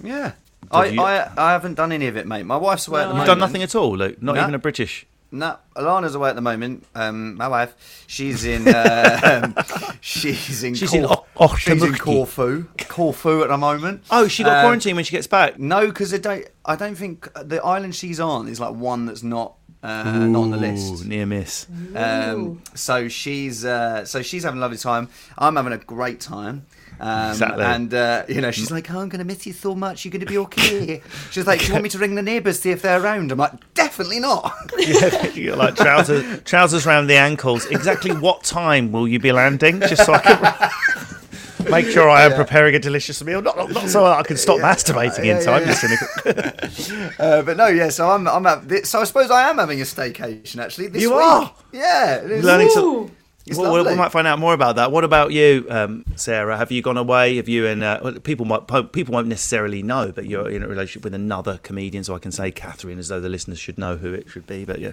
Yeah. 0.03 0.31
I, 0.71 0.85
you- 0.85 1.01
I 1.01 1.29
I 1.37 1.51
haven't 1.51 1.73
done 1.75 1.91
any 1.91 2.07
of 2.07 2.15
it, 2.17 2.25
mate. 2.27 2.43
My 2.45 2.55
wife's 2.57 2.87
away 2.87 3.01
at 3.01 3.05
the 3.05 3.13
No, 3.13 3.19
You've 3.19 3.27
moment. 3.27 3.39
done 3.39 3.39
nothing 3.39 3.63
at 3.63 3.75
all, 3.75 3.97
Luke. 3.97 4.21
Not 4.21 4.35
No. 4.35 4.41
even 4.41 4.55
a 4.55 4.59
British. 4.59 5.05
No, 5.33 5.57
Alana's 5.77 6.13
away 6.15 6.29
at 6.29 6.35
the 6.35 6.41
moment. 6.41 6.85
Um, 6.93 7.35
my 7.37 7.47
wife, 7.47 8.03
she's 8.07 8.43
in. 8.43 8.67
Uh, 8.67 9.63
she's 10.01 10.63
in. 10.63 10.73
She's 10.75 10.93
in 10.93 11.03
Corf- 11.03 11.23
O- 11.37 11.55
She's 11.55 11.81
in 11.81 11.95
Corfu. 11.95 12.65
Corfu 12.89 13.41
at 13.43 13.47
the 13.49 13.57
moment. 13.57 14.03
Oh, 14.11 14.27
she 14.27 14.43
got 14.43 14.57
Um, 14.57 14.63
quarantined 14.65 14.95
when 14.97 15.05
she 15.05 15.11
gets 15.11 15.27
back. 15.27 15.57
No, 15.57 15.87
because 15.87 16.13
I 16.13 16.17
don't. 16.17 16.45
I 16.65 16.75
don't 16.75 16.95
think 16.95 17.29
the 17.33 17.63
island 17.63 17.95
she's 17.95 18.19
on 18.19 18.47
is 18.49 18.59
like 18.59 18.73
one 18.75 19.05
that's 19.05 19.23
not 19.23 19.55
uh, 19.83 20.03
not 20.27 20.41
on 20.41 20.51
the 20.51 20.57
list. 20.57 21.05
Near 21.05 21.25
miss. 21.25 21.65
Um, 21.95 22.61
so 22.75 23.07
she's 23.07 23.63
uh, 23.65 24.03
so 24.05 24.21
she's 24.21 24.43
having 24.43 24.57
a 24.57 24.61
lovely 24.61 24.77
time. 24.77 25.07
I'm 25.37 25.55
having 25.55 25.73
a 25.73 25.77
great 25.77 26.19
time. 26.19 26.65
Um, 26.99 27.31
Exactly. 27.31 27.63
And 27.63 27.91
uh, 27.95 28.25
you 28.27 28.41
know, 28.41 28.51
she's 28.51 28.69
like, 28.69 28.91
"Oh, 28.91 28.99
I'm 28.99 29.09
going 29.09 29.17
to 29.19 29.25
miss 29.25 29.47
you 29.47 29.53
so 29.53 29.73
much. 29.73 30.05
You're 30.05 30.11
going 30.11 30.19
to 30.19 30.27
be 30.27 30.37
okay." 30.37 31.01
She's 31.31 31.47
like, 31.47 31.59
"Do 31.61 31.65
you 31.65 31.71
want 31.73 31.81
me 31.83 31.89
to 31.89 31.97
ring 31.97 32.13
the 32.13 32.21
neighbours 32.21 32.57
to 32.57 32.61
see 32.61 32.69
if 32.69 32.83
they're 32.83 33.01
around?" 33.01 33.31
I'm 33.31 33.39
like, 33.39 33.70
"Definitely 33.91 34.19
not." 34.19 34.53
yeah, 34.79 35.27
you're 35.33 35.55
like 35.55 35.75
trousers, 35.75 36.41
trousers 36.43 36.87
around 36.87 37.07
the 37.07 37.15
ankles. 37.17 37.65
Exactly 37.67 38.11
what 38.11 38.43
time 38.43 38.91
will 38.91 39.07
you 39.07 39.19
be 39.19 39.31
landing? 39.31 39.79
Just 39.81 40.05
so 40.05 40.13
I 40.13 40.19
can 40.19 41.69
make 41.71 41.87
sure 41.87 42.09
I 42.09 42.23
am 42.23 42.33
preparing 42.33 42.73
a 42.75 42.79
delicious 42.79 43.21
meal. 43.23 43.41
Not, 43.41 43.55
not 43.71 43.89
so 43.89 44.05
I 44.05 44.23
can 44.23 44.37
stop 44.37 44.59
masturbating 44.59 45.25
Yeah, 45.25 45.31
in 45.33 45.37
yeah, 45.37 45.43
time. 45.43 45.61
yeah. 45.67 46.67
Just. 46.67 46.91
Uh, 47.19 47.41
but 47.43 47.55
no, 47.57 47.67
yeah. 47.67 47.89
So 47.89 48.09
I'm, 48.09 48.27
I'm 48.27 48.45
at, 48.47 48.85
so 48.87 49.01
I 49.01 49.03
suppose 49.03 49.29
I 49.29 49.49
am 49.49 49.57
having 49.57 49.79
a 49.79 49.83
staycation 49.83 50.57
actually. 50.57 50.87
This 50.87 51.01
You 51.03 51.11
week. 51.11 51.21
are? 51.21 51.53
Yeah. 51.71 52.21
Learning 52.25 52.69
to- 52.73 52.79
Ooh. 52.79 53.03
It's 53.05 53.20
Well, 53.49 53.73
we- 53.83 53.89
we 53.89 53.95
might 53.95 54.11
find 54.11 54.27
out 54.27 54.39
more 54.39 54.53
about 54.53 54.75
that. 54.75 54.91
What 54.91 55.03
about 55.03 55.31
you, 55.31 55.65
um, 55.69 56.05
Sarah? 56.15 56.57
Have 56.57 56.71
you 56.71 56.81
gone 56.81 56.97
away? 56.97 57.37
Have 57.37 57.49
you 57.49 57.65
and 57.67 57.83
uh, 57.83 58.11
people 58.23 58.45
might 58.45 58.67
people 58.91 59.13
won't 59.13 59.27
necessarily 59.27 59.81
know, 59.81 60.11
but 60.13 60.25
you're 60.27 60.47
in 60.49 60.61
a 60.63 60.67
relationship 60.67 61.03
with 61.03 61.13
another 61.13 61.59
comedian, 61.63 62.03
so 62.03 62.13
I 62.15 62.19
can 62.19 62.31
say 62.31 62.51
Catherine 62.51 62.99
as 62.99 63.07
though 63.07 63.19
the 63.19 63.29
listeners 63.29 63.59
should 63.59 63.77
know 63.77 63.97
who 63.97 64.13
it 64.13 64.29
should 64.29 64.45
be. 64.45 64.63
But 64.65 64.79
yeah, 64.79 64.91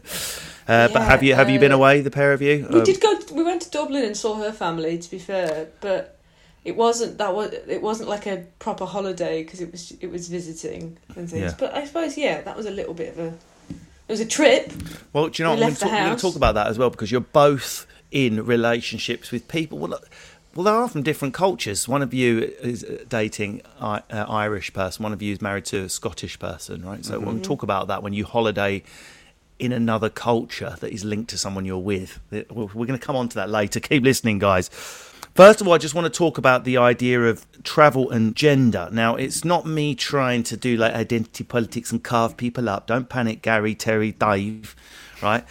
uh, 0.66 0.88
but 0.92 1.02
have 1.02 1.22
you 1.22 1.34
have 1.34 1.50
you 1.50 1.58
been 1.58 1.72
uh, 1.72 1.76
away, 1.76 2.00
the 2.00 2.10
pair 2.10 2.32
of 2.32 2.40
you? 2.42 2.66
We 2.70 2.78
Um, 2.78 2.84
did 2.84 3.00
go. 3.00 3.18
We 3.32 3.44
went 3.44 3.62
to 3.62 3.70
Dublin 3.70 4.04
and 4.04 4.16
saw 4.16 4.36
her 4.36 4.52
family. 4.52 4.98
To 4.98 5.10
be 5.10 5.18
fair, 5.18 5.68
but 5.80 6.18
it 6.64 6.74
wasn't 6.76 7.18
that 7.18 7.34
was 7.34 7.52
it 7.52 7.82
wasn't 7.82 8.08
like 8.08 8.26
a 8.26 8.44
proper 8.58 8.86
holiday 8.86 9.42
because 9.42 9.60
it 9.60 9.70
was 9.70 9.92
it 10.00 10.10
was 10.10 10.28
visiting 10.28 10.96
and 11.16 11.28
things. 11.28 11.42
Yeah. 11.42 11.54
But 11.58 11.74
I 11.74 11.84
suppose 11.84 12.16
yeah, 12.16 12.40
that 12.40 12.56
was 12.56 12.64
a 12.66 12.70
little 12.70 12.94
bit 12.94 13.10
of 13.12 13.18
a. 13.18 13.26
It 14.08 14.12
was 14.12 14.20
a 14.20 14.26
trip. 14.26 14.72
Well, 15.12 15.28
do 15.28 15.42
you 15.42 15.46
know 15.46 15.54
We 15.54 15.60
what? 15.60 15.82
I'm 15.84 16.04
going 16.06 16.16
to 16.16 16.22
talk 16.22 16.34
about 16.34 16.54
that 16.54 16.68
as 16.68 16.78
well 16.78 16.88
because 16.88 17.12
you're 17.12 17.20
both 17.20 17.86
in 18.10 18.44
relationships 18.44 19.30
with 19.30 19.48
people. 19.48 19.78
Well, 19.78 20.00
Well, 20.54 20.64
they 20.64 20.70
are 20.70 20.88
from 20.88 21.02
different 21.02 21.34
cultures. 21.34 21.86
One 21.86 22.02
of 22.02 22.12
you 22.14 22.40
is 22.60 22.84
dating 23.08 23.62
an 23.78 24.02
uh, 24.10 24.26
Irish 24.28 24.72
person. 24.72 25.02
One 25.02 25.12
of 25.12 25.22
you 25.22 25.32
is 25.32 25.42
married 25.42 25.66
to 25.66 25.84
a 25.84 25.88
Scottish 25.88 26.38
person, 26.38 26.84
right? 26.84 27.04
So 27.04 27.20
we'll 27.20 27.40
talk 27.40 27.62
about 27.62 27.86
that 27.88 28.02
when 28.02 28.12
you 28.12 28.24
holiday 28.24 28.82
in 29.58 29.72
another 29.72 30.08
culture 30.08 30.76
that 30.80 30.92
is 30.92 31.04
linked 31.04 31.30
to 31.30 31.38
someone 31.38 31.64
you're 31.64 31.78
with. 31.78 32.20
We're 32.30 32.44
going 32.66 32.98
to 32.98 32.98
come 32.98 33.16
on 33.16 33.28
to 33.28 33.34
that 33.36 33.50
later. 33.50 33.80
Keep 33.80 34.04
listening, 34.04 34.38
guys. 34.38 34.68
First 35.34 35.60
of 35.60 35.68
all, 35.68 35.74
I 35.74 35.78
just 35.78 35.94
want 35.94 36.12
to 36.12 36.16
talk 36.16 36.38
about 36.38 36.64
the 36.64 36.78
idea 36.78 37.22
of 37.22 37.46
travel 37.62 38.10
and 38.10 38.34
gender. 38.34 38.88
Now, 38.90 39.14
it's 39.14 39.44
not 39.44 39.66
me 39.66 39.94
trying 39.94 40.42
to 40.44 40.56
do 40.56 40.76
like 40.76 40.94
identity 40.94 41.44
politics 41.44 41.92
and 41.92 42.02
carve 42.02 42.36
people 42.36 42.68
up. 42.68 42.86
Don't 42.88 43.08
panic, 43.08 43.42
Gary, 43.42 43.74
Terry, 43.74 44.12
Dave, 44.12 44.74
right? 45.22 45.44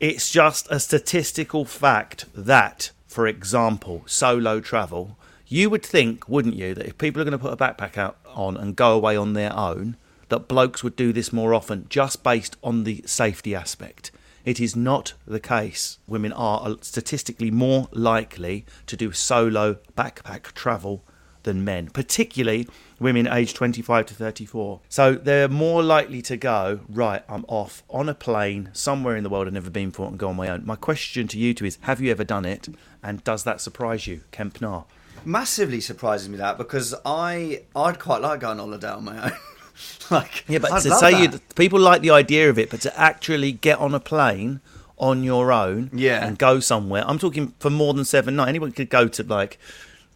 It's 0.00 0.30
just 0.30 0.66
a 0.70 0.80
statistical 0.80 1.66
fact 1.66 2.24
that, 2.34 2.90
for 3.06 3.26
example, 3.26 4.02
solo 4.06 4.58
travel, 4.58 5.18
you 5.46 5.68
would 5.68 5.84
think, 5.84 6.26
wouldn't 6.26 6.54
you, 6.54 6.72
that 6.72 6.86
if 6.86 6.96
people 6.96 7.20
are 7.20 7.24
going 7.26 7.32
to 7.32 7.38
put 7.38 7.52
a 7.52 7.56
backpack 7.56 7.98
out 7.98 8.16
on 8.24 8.56
and 8.56 8.74
go 8.74 8.94
away 8.94 9.14
on 9.14 9.34
their 9.34 9.54
own, 9.54 9.96
that 10.30 10.48
blokes 10.48 10.82
would 10.82 10.96
do 10.96 11.12
this 11.12 11.34
more 11.34 11.52
often 11.52 11.84
just 11.90 12.22
based 12.22 12.56
on 12.64 12.84
the 12.84 13.02
safety 13.04 13.54
aspect. 13.54 14.10
It 14.42 14.58
is 14.58 14.74
not 14.74 15.12
the 15.26 15.38
case. 15.38 15.98
Women 16.06 16.32
are 16.32 16.66
uh, 16.66 16.74
statistically 16.80 17.50
more 17.50 17.86
likely 17.92 18.64
to 18.86 18.96
do 18.96 19.12
solo 19.12 19.76
backpack 19.98 20.44
travel 20.54 21.04
than 21.42 21.64
men, 21.64 21.88
particularly 21.90 22.68
women 22.98 23.26
aged 23.26 23.56
25 23.56 24.06
to 24.06 24.14
34. 24.14 24.80
So 24.88 25.14
they're 25.14 25.48
more 25.48 25.82
likely 25.82 26.22
to 26.22 26.36
go, 26.36 26.80
right, 26.88 27.22
I'm 27.28 27.44
off 27.48 27.82
on 27.88 28.08
a 28.08 28.14
plane 28.14 28.70
somewhere 28.72 29.16
in 29.16 29.22
the 29.22 29.30
world 29.30 29.46
I've 29.46 29.54
never 29.54 29.70
been 29.70 29.90
before 29.90 30.08
and 30.08 30.18
go 30.18 30.28
on 30.28 30.36
my 30.36 30.48
own. 30.48 30.64
My 30.66 30.76
question 30.76 31.28
to 31.28 31.38
you 31.38 31.54
two 31.54 31.64
is 31.64 31.78
have 31.82 32.00
you 32.00 32.10
ever 32.10 32.24
done 32.24 32.44
it? 32.44 32.68
And 33.02 33.24
does 33.24 33.44
that 33.44 33.60
surprise 33.60 34.06
you, 34.06 34.20
Kempner? 34.32 34.84
Massively 35.24 35.80
surprises 35.80 36.28
me 36.28 36.38
that 36.38 36.56
because 36.58 36.94
I 37.04 37.62
I'd 37.76 37.98
quite 37.98 38.22
like 38.22 38.40
going 38.40 38.58
on 38.60 38.68
holiday 38.70 38.88
on 38.90 39.04
my 39.04 39.24
own. 39.24 39.32
like 40.10 40.44
Yeah, 40.48 40.58
but 40.58 40.72
I'd 40.72 40.82
to 40.82 40.94
say 40.96 41.22
you, 41.22 41.40
people 41.54 41.78
like 41.80 42.00
the 42.02 42.10
idea 42.10 42.48
of 42.50 42.58
it, 42.58 42.70
but 42.70 42.80
to 42.82 42.98
actually 43.00 43.52
get 43.52 43.78
on 43.78 43.94
a 43.94 44.00
plane 44.00 44.60
on 44.98 45.22
your 45.24 45.50
own 45.52 45.90
Yeah. 45.94 46.26
and 46.26 46.38
go 46.38 46.60
somewhere, 46.60 47.04
I'm 47.06 47.18
talking 47.18 47.54
for 47.58 47.70
more 47.70 47.94
than 47.94 48.04
seven 48.04 48.36
nights. 48.36 48.48
Anyone 48.50 48.72
could 48.72 48.90
go 48.90 49.08
to 49.08 49.22
like 49.22 49.58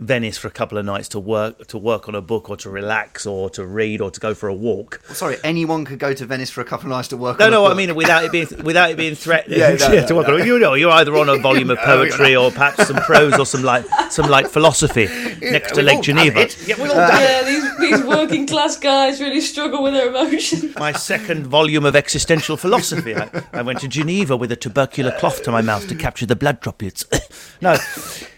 Venice 0.05 0.37
for 0.39 0.49
a 0.49 0.51
couple 0.51 0.79
of 0.79 0.85
nights 0.85 1.09
to 1.09 1.19
work 1.21 1.67
to 1.69 1.79
work 1.79 2.09
on 2.09 2.15
a 2.15 2.21
book 2.21 2.51
or 2.51 2.57
to 2.59 2.71
relax 2.71 3.27
or 3.27 3.49
to 3.51 3.65
read 3.65 4.01
or 4.01 4.11
to 4.11 4.21
go 4.21 4.35
for 4.35 4.49
a 4.49 4.55
walk. 4.55 5.01
Sorry, 5.09 5.37
anyone 5.43 5.85
could 5.85 5.99
go 5.99 6.13
to 6.15 6.27
Venice 6.27 6.51
for 6.51 6.61
a 6.61 6.65
couple 6.65 6.87
of 6.87 6.91
nights 6.91 7.09
to 7.09 7.17
work. 7.17 7.39
No, 7.39 7.47
on 7.47 7.49
a 7.49 7.55
no, 7.55 7.65
I 7.65 7.69
book. 7.69 7.77
mean 7.79 7.95
without 7.95 8.25
it 8.25 8.33
being 8.33 8.47
without 8.63 8.91
it 8.91 8.97
being 8.97 9.15
threatening. 9.15 9.59
Yeah, 9.65 9.75
no, 9.75 9.89
no, 9.95 10.07
to 10.07 10.15
work 10.15 10.29
on. 10.29 10.45
You 10.47 10.59
know, 10.59 10.75
you're 10.75 10.91
either 10.91 11.17
on 11.17 11.29
a 11.29 11.39
volume 11.39 11.71
of 11.71 11.79
poetry 11.85 12.35
or 12.37 12.51
perhaps 12.51 12.87
some 12.89 12.97
prose 12.97 13.39
or 13.39 13.47
some 13.47 13.63
like 13.63 13.87
some 14.11 14.29
like 14.29 14.49
philosophy 14.49 15.07
next 15.41 15.73
to 15.73 15.77
we've 15.77 15.87
Lake 15.87 16.03
Geneva. 16.03 16.41
it. 16.41 16.69
Yeah, 16.69 16.77
we've 16.81 16.91
all 16.91 16.99
uh, 16.99 17.11
done. 17.11 17.21
Yeah, 17.21 17.43
these, 17.43 17.79
these 17.79 18.05
working 18.05 18.47
class 18.47 18.77
guys 18.77 19.21
really 19.21 19.41
struggle 19.41 19.83
with 19.83 19.95
their 19.95 20.09
emotions. 20.09 20.75
my 20.77 20.93
second 20.93 21.47
volume 21.47 21.85
of 21.85 21.97
existential 21.97 22.57
philosophy. 22.57 23.15
I, 23.15 23.31
I 23.53 23.63
went 23.63 23.81
to 23.81 23.89
Geneva 23.89 24.37
with 24.37 24.53
a 24.53 24.57
tubercular 24.57 25.13
cloth 25.19 25.43
to 25.45 25.53
my 25.53 25.63
mouth 25.63 25.89
to 25.89 25.95
capture 25.95 26.27
the 26.27 26.37
blood 26.37 26.61
droplets. 26.61 27.05
no, 27.61 27.77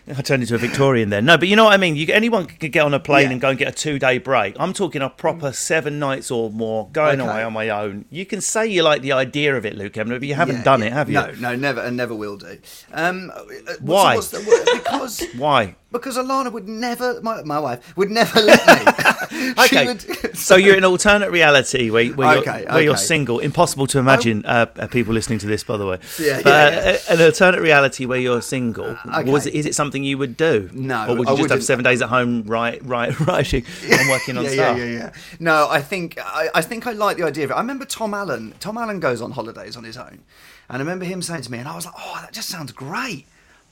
I 0.09 0.23
turned 0.23 0.43
into 0.43 0.55
a 0.55 0.59
Victorian 0.59 1.11
then. 1.11 1.25
No, 1.25 1.37
but 1.37 1.49
you 1.49 1.57
know 1.57 1.65
what 1.65 1.73
I 1.73 1.79
mean. 1.79 1.97
You, 1.97 2.07
anyone 2.13 2.47
could 2.47 2.71
get 2.71 2.85
on 2.85 2.95
a 2.95 3.01
plane 3.01 3.25
Yeah. 3.27 3.33
and 3.33 3.41
go 3.41 3.49
and 3.49 3.59
get 3.59 3.67
a 3.69 3.73
two-day 3.73 4.19
break. 4.19 4.55
I'm 4.59 4.73
talking 4.73 5.03
a 5.03 5.11
proper 5.11 5.53
seven 5.53 5.99
nights 5.99 6.31
or 6.31 6.49
more 6.51 6.89
going 6.93 7.21
Okay. 7.21 7.29
away 7.29 7.43
on 7.43 7.53
my 7.53 7.69
own. 7.71 8.05
You 8.11 8.25
can 8.25 8.41
say 8.41 8.67
you 8.69 8.85
like 8.85 9.03
the 9.03 9.11
idea 9.13 9.57
of 9.57 9.67
it, 9.67 9.75
Luke 9.77 9.95
Kempner, 9.95 10.19
but 10.21 10.29
you 10.29 10.35
haven't 10.35 10.59
Yeah, 10.59 10.63
done 10.63 10.81
yeah. 10.81 10.87
it, 10.87 10.93
have 10.93 11.09
you? 11.09 11.15
No, 11.15 11.31
no, 11.41 11.57
never, 11.57 11.81
and 11.81 11.97
never 11.97 12.15
will 12.15 12.37
do. 12.37 12.57
Um, 12.93 13.33
uh, 13.35 13.43
what's- 13.45 13.81
Why? 13.81 14.15
what's 14.15 14.29
the- 14.29 14.71
because 14.75 15.23
Why? 15.37 15.75
Because 15.93 16.17
Alana 16.19 16.51
would 16.53 16.69
never, 16.69 17.21
my, 17.23 17.43
my 17.43 17.59
wife 17.59 17.97
would 17.97 18.11
never 18.11 18.41
let 18.41 18.67
me. 18.67 18.93
She 19.29 19.53
Okay, 19.77 19.87
would- 19.87 20.37
so 20.37 20.57
you're 20.57 20.77
in 20.77 20.85
alternate 20.85 21.31
reality 21.31 21.91
where, 21.91 22.07
where, 22.13 22.35
you're, 22.35 22.43
Okay, 22.43 22.65
where 22.69 22.83
you're 22.83 22.97
single. 22.97 23.39
Impossible 23.41 23.87
to 23.89 23.99
imagine 23.99 24.45
uh, 24.47 24.67
uh, 24.77 24.87
people 24.87 25.15
listening 25.15 25.39
to 25.41 25.47
this, 25.47 25.65
by 25.65 25.77
the 25.77 25.87
way. 25.87 25.99
Yeah, 26.19 26.41
but 26.43 26.73
yeah, 26.73 26.99
uh, 27.11 27.15
an 27.15 27.21
alternate 27.23 27.61
reality 27.61 28.07
where 28.07 28.19
you're 28.19 28.43
single. 28.43 28.97
okay. 29.15 29.31
Was 29.31 29.47
is 29.47 29.67
it 29.67 29.75
something 29.75 30.05
you 30.05 30.19
would 30.19 30.37
do? 30.37 30.71
No, 30.73 31.07
or 31.09 31.17
would 31.17 31.29
I 31.29 31.33
you 31.33 31.39
just 31.39 31.51
have 31.51 31.65
seven 31.65 31.85
days 31.85 32.03
at 32.03 32.09
home, 32.09 32.45
right, 32.45 32.81
right, 32.85 33.19
writing 33.21 33.65
and 33.91 34.09
working 34.09 34.37
on 34.39 34.45
yeah, 34.45 34.51
stuff? 34.51 34.79
yeah, 34.79 34.85
yeah, 34.85 34.99
yeah. 34.99 35.13
No, 35.41 35.69
I 35.69 35.81
think 35.81 36.19
I, 36.21 36.49
I 36.55 36.63
think 36.63 36.87
I 36.87 36.93
like 36.93 37.17
the 37.17 37.25
idea 37.25 37.45
of 37.45 37.51
it. 37.51 37.55
I 37.55 37.61
remember 37.61 37.85
Tom 37.85 38.15
Allen. 38.15 38.55
Tom 38.61 38.79
Allen 38.79 39.01
goes 39.01 39.21
on 39.21 39.33
holidays 39.33 39.77
on 39.77 39.85
his 39.85 39.97
own, 39.97 40.21
and 40.69 40.77
I 40.77 40.79
remember 40.79 41.05
him 41.05 41.21
saying 41.23 41.43
to 41.43 41.53
me, 41.53 41.59
and 41.59 41.69
I 41.69 41.75
was 41.75 41.85
like, 41.87 41.95
"Oh, 41.99 42.19
that 42.23 42.33
just 42.33 42.49
sounds 42.49 42.73
great." 42.73 43.27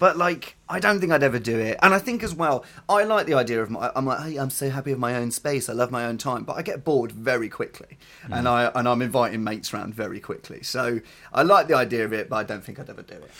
But 0.04 0.18
like, 0.18 0.56
I 0.68 0.80
don't 0.80 1.00
think 1.00 1.12
I'd 1.12 1.22
ever 1.22 1.38
do 1.38 1.58
it. 1.58 1.78
And 1.80 1.94
I 1.94 1.98
think 1.98 2.22
as 2.22 2.34
well, 2.34 2.62
I 2.90 3.04
like 3.04 3.24
the 3.26 3.32
idea 3.32 3.62
of 3.62 3.70
my. 3.70 3.90
I'm 3.96 4.04
like, 4.04 4.20
hey, 4.20 4.36
I'm 4.36 4.50
so 4.50 4.68
happy 4.68 4.90
with 4.90 4.98
my 4.98 5.16
own 5.16 5.30
space. 5.30 5.70
I 5.70 5.72
love 5.72 5.90
my 5.90 6.04
own 6.04 6.18
time. 6.18 6.44
But 6.44 6.56
I 6.58 6.62
get 6.62 6.84
bored 6.84 7.10
very 7.10 7.48
quickly, 7.48 7.96
Mm. 8.28 8.38
and 8.38 8.46
I 8.46 8.70
and 8.74 8.86
I'm 8.86 9.00
inviting 9.00 9.42
mates 9.42 9.72
around 9.72 9.94
very 9.94 10.20
quickly. 10.20 10.62
So 10.62 11.00
I 11.32 11.42
like 11.42 11.68
the 11.68 11.74
idea 11.74 12.04
of 12.04 12.12
it, 12.12 12.28
but 12.28 12.36
I 12.36 12.42
don't 12.42 12.62
think 12.62 12.78
I'd 12.78 12.90
ever 12.90 13.00
do 13.00 13.14
it. 13.14 13.30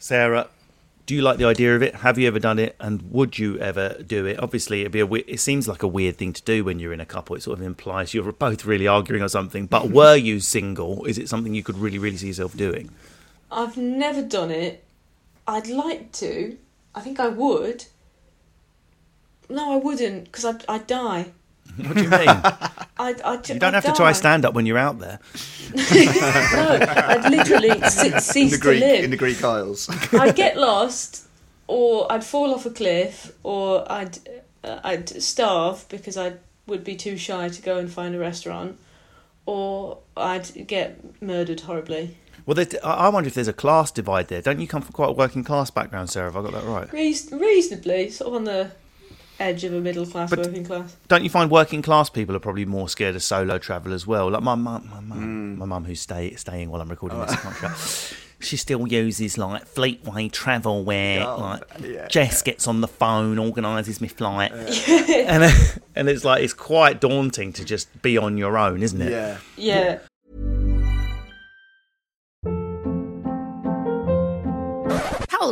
Sarah, 0.00 0.48
do 1.06 1.14
you 1.14 1.22
like 1.22 1.38
the 1.38 1.44
idea 1.44 1.76
of 1.76 1.82
it? 1.84 1.94
Have 1.94 2.18
you 2.18 2.26
ever 2.26 2.40
done 2.40 2.58
it? 2.58 2.74
And 2.80 3.12
would 3.12 3.38
you 3.38 3.56
ever 3.60 4.02
do 4.04 4.26
it? 4.26 4.40
Obviously, 4.40 4.80
it'd 4.80 4.90
be 4.90 4.98
a 4.98 5.06
it 5.06 5.38
seems 5.38 5.68
like 5.68 5.84
a 5.84 5.86
weird 5.86 6.16
thing 6.16 6.32
to 6.32 6.42
do 6.42 6.64
when 6.64 6.80
you're 6.80 6.92
in 6.92 7.00
a 7.00 7.06
couple. 7.06 7.36
It 7.36 7.44
sort 7.44 7.60
of 7.60 7.64
implies 7.64 8.14
you're 8.14 8.32
both 8.32 8.64
really 8.64 8.88
arguing 8.88 9.22
or 9.22 9.28
something. 9.28 9.66
But 9.66 9.90
were 10.00 10.16
you 10.16 10.40
single? 10.40 11.04
Is 11.04 11.18
it 11.18 11.28
something 11.28 11.54
you 11.54 11.62
could 11.62 11.78
really, 11.78 11.98
really 12.00 12.16
see 12.16 12.26
yourself 12.26 12.56
doing? 12.56 12.90
I've 13.48 13.76
never 13.76 14.22
done 14.22 14.50
it. 14.50 14.83
I'd 15.46 15.66
like 15.68 16.12
to. 16.12 16.56
I 16.94 17.00
think 17.00 17.20
I 17.20 17.28
would. 17.28 17.84
No, 19.48 19.72
I 19.72 19.76
wouldn't, 19.76 20.24
because 20.24 20.44
I'd, 20.44 20.64
I'd 20.68 20.86
die. 20.86 21.32
What 21.76 21.96
do 21.96 22.02
you 22.04 22.08
mean? 22.08 22.28
I'd, 22.98 23.20
I'd, 23.22 23.48
You 23.48 23.58
don't 23.58 23.74
have 23.74 23.84
to 23.84 23.92
try 23.92 24.12
stand 24.12 24.44
up 24.44 24.54
when 24.54 24.64
you're 24.64 24.78
out 24.78 25.00
there. 25.00 25.18
No, 25.74 26.78
I'd 26.80 27.28
literally 27.30 27.80
sit, 27.88 28.20
cease 28.22 28.52
In 28.52 28.58
the 28.58 28.58
Greek, 28.58 28.80
to 28.80 28.86
live. 28.86 29.04
in 29.04 29.10
the 29.10 29.16
Greek 29.16 29.42
Isles. 29.42 29.88
I'd 30.14 30.36
get 30.36 30.56
lost, 30.56 31.26
or 31.66 32.10
I'd 32.12 32.22
fall 32.22 32.54
off 32.54 32.64
a 32.64 32.70
cliff, 32.70 33.32
or 33.42 33.90
I'd 33.90 34.18
uh, 34.62 34.78
I'd 34.84 35.08
starve 35.22 35.84
because 35.88 36.16
I 36.16 36.34
would 36.68 36.84
be 36.84 36.94
too 36.94 37.16
shy 37.16 37.48
to 37.48 37.60
go 37.62 37.76
and 37.78 37.90
find 37.90 38.14
a 38.14 38.18
restaurant, 38.20 38.78
or 39.46 39.98
I'd 40.16 40.66
get 40.68 41.20
murdered 41.20 41.60
horribly. 41.60 42.16
Well, 42.46 42.58
I 42.84 42.88
I 42.88 43.08
wonder 43.08 43.28
if 43.28 43.34
there's 43.34 43.48
a 43.48 43.52
class 43.52 43.90
divide 43.90 44.28
there. 44.28 44.42
Don't 44.42 44.60
you 44.60 44.66
come 44.66 44.82
from 44.82 44.92
quite 44.92 45.10
a 45.10 45.12
working 45.12 45.44
class 45.44 45.70
background, 45.70 46.10
Sarah? 46.10 46.32
Have 46.32 46.36
I 46.36 46.50
got 46.50 46.52
that 46.52 46.64
right? 46.64 46.92
Reasonably, 46.92 48.10
sort 48.10 48.28
of 48.28 48.34
on 48.34 48.44
the 48.44 48.70
edge 49.40 49.64
of 49.64 49.72
a 49.72 49.80
middle 49.80 50.06
class, 50.06 50.30
But- 50.30 50.40
working 50.40 50.64
class. 50.64 50.96
Don't 51.08 51.24
you 51.24 51.30
find 51.30 51.50
working 51.50 51.82
class 51.82 52.08
people 52.08 52.36
are 52.36 52.40
probably 52.40 52.64
more 52.64 52.88
scared 52.88 53.16
of 53.16 53.22
solo 53.22 53.58
travel 53.58 53.92
as 53.92 54.06
well? 54.06 54.30
Like 54.30 54.42
my 54.42 54.54
mum, 54.54 54.88
my 54.90 55.00
mum, 55.00 55.54
mm. 55.54 55.58
my 55.58 55.66
mum 55.66 55.84
who's 55.84 56.00
stay, 56.00 56.34
staying 56.34 56.70
while 56.70 56.80
I'm 56.80 56.88
recording 56.88 57.20
oh. 57.20 57.26
this. 57.26 58.12
I. 58.12 58.16
She 58.40 58.58
still 58.58 58.86
uses 58.86 59.38
like 59.38 59.64
Fleetway 59.64 60.30
travel 60.30 60.84
where 60.84 61.26
Oh, 61.26 61.38
like 61.38 61.62
yeah. 61.80 62.08
Jess 62.08 62.42
gets 62.42 62.68
on 62.68 62.82
the 62.82 62.88
phone, 62.88 63.38
organises 63.38 64.02
my 64.02 64.08
flight, 64.08 64.52
and 64.52 65.80
and 65.96 66.08
it's 66.08 66.24
like 66.24 66.42
it's 66.42 66.52
quite 66.52 67.00
daunting 67.00 67.54
to 67.54 67.64
just 67.64 68.02
be 68.02 68.18
on 68.18 68.36
your 68.36 68.58
own, 68.58 68.82
isn't 68.82 69.00
it? 69.00 69.10
yeah. 69.10 69.38
Yeah. 69.56 69.98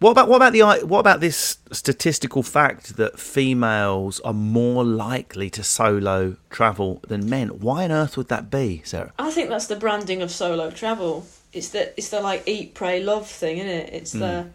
What 0.00 0.10
about 0.10 0.28
what 0.28 0.36
about 0.36 0.52
the 0.52 0.86
what 0.86 1.00
about 1.00 1.20
this 1.20 1.58
statistical 1.72 2.42
fact 2.42 2.96
that 2.96 3.18
females 3.18 4.20
are 4.20 4.34
more 4.34 4.84
likely 4.84 5.48
to 5.50 5.62
solo 5.62 6.36
travel 6.50 7.00
than 7.08 7.28
men? 7.28 7.48
Why 7.60 7.84
on 7.84 7.92
earth 7.92 8.16
would 8.16 8.28
that 8.28 8.50
be, 8.50 8.82
Sarah? 8.84 9.12
I 9.18 9.30
think 9.30 9.48
that's 9.48 9.66
the 9.66 9.76
branding 9.76 10.20
of 10.20 10.30
solo 10.30 10.70
travel. 10.70 11.26
It's 11.52 11.68
the 11.68 11.96
it's 11.96 12.08
the 12.10 12.20
like 12.20 12.42
eat, 12.46 12.74
pray, 12.74 13.02
love 13.02 13.28
thing, 13.28 13.58
isn't 13.58 13.70
it? 13.70 13.92
It's 13.92 14.12
the 14.12 14.46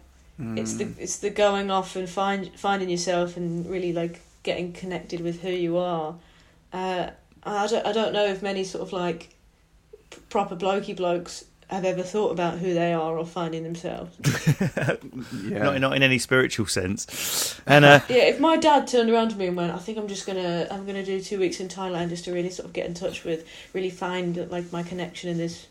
it's 0.56 0.74
the 0.74 0.88
it's 0.98 1.16
the 1.18 1.30
going 1.30 1.70
off 1.70 1.96
and 1.96 2.08
find 2.08 2.50
finding 2.56 2.88
yourself 2.88 3.36
and 3.36 3.66
really 3.66 3.92
like 3.92 4.20
getting 4.42 4.72
connected 4.72 5.20
with 5.20 5.42
who 5.42 5.50
you 5.50 5.76
are. 5.76 6.14
Uh, 6.72 7.10
I 7.42 7.66
don't 7.66 7.86
I 7.86 7.92
don't 7.92 8.12
know 8.12 8.26
if 8.26 8.42
many 8.42 8.64
sort 8.64 8.82
of 8.86 8.92
like 8.92 9.34
p- 10.10 10.20
proper 10.28 10.56
blokey 10.56 10.96
blokes 10.96 11.44
have 11.74 11.84
ever 11.84 12.02
thought 12.02 12.30
about 12.30 12.58
who 12.58 12.74
they 12.74 12.92
are 12.92 13.18
or 13.18 13.26
finding 13.26 13.62
themselves. 13.62 14.16
Yeah. 15.42 15.62
Not 15.62 15.80
not 15.80 15.96
in 15.96 16.02
any 16.02 16.18
spiritual 16.18 16.66
sense. 16.66 17.60
And 17.66 17.84
uh, 17.84 18.00
Yeah, 18.08 18.24
if 18.24 18.40
my 18.40 18.56
dad 18.56 18.86
turned 18.86 19.10
around 19.10 19.30
to 19.30 19.36
me 19.36 19.46
and 19.46 19.56
went, 19.56 19.72
"I 19.72 19.78
think 19.78 19.98
I'm 19.98 20.08
just 20.08 20.26
gonna 20.26 20.66
I'm 20.70 20.86
gonna 20.86 21.04
do 21.04 21.20
two 21.20 21.38
weeks 21.38 21.60
in 21.60 21.68
Thailand 21.68 22.08
just 22.10 22.24
to 22.26 22.32
really 22.32 22.50
sort 22.50 22.66
of 22.66 22.72
get 22.72 22.86
in 22.86 22.94
touch 22.94 23.24
with, 23.24 23.46
really 23.72 23.90
find 23.90 24.48
like 24.50 24.70
my 24.72 24.82
connection 24.82 25.30
in 25.30 25.38
this 25.38 25.66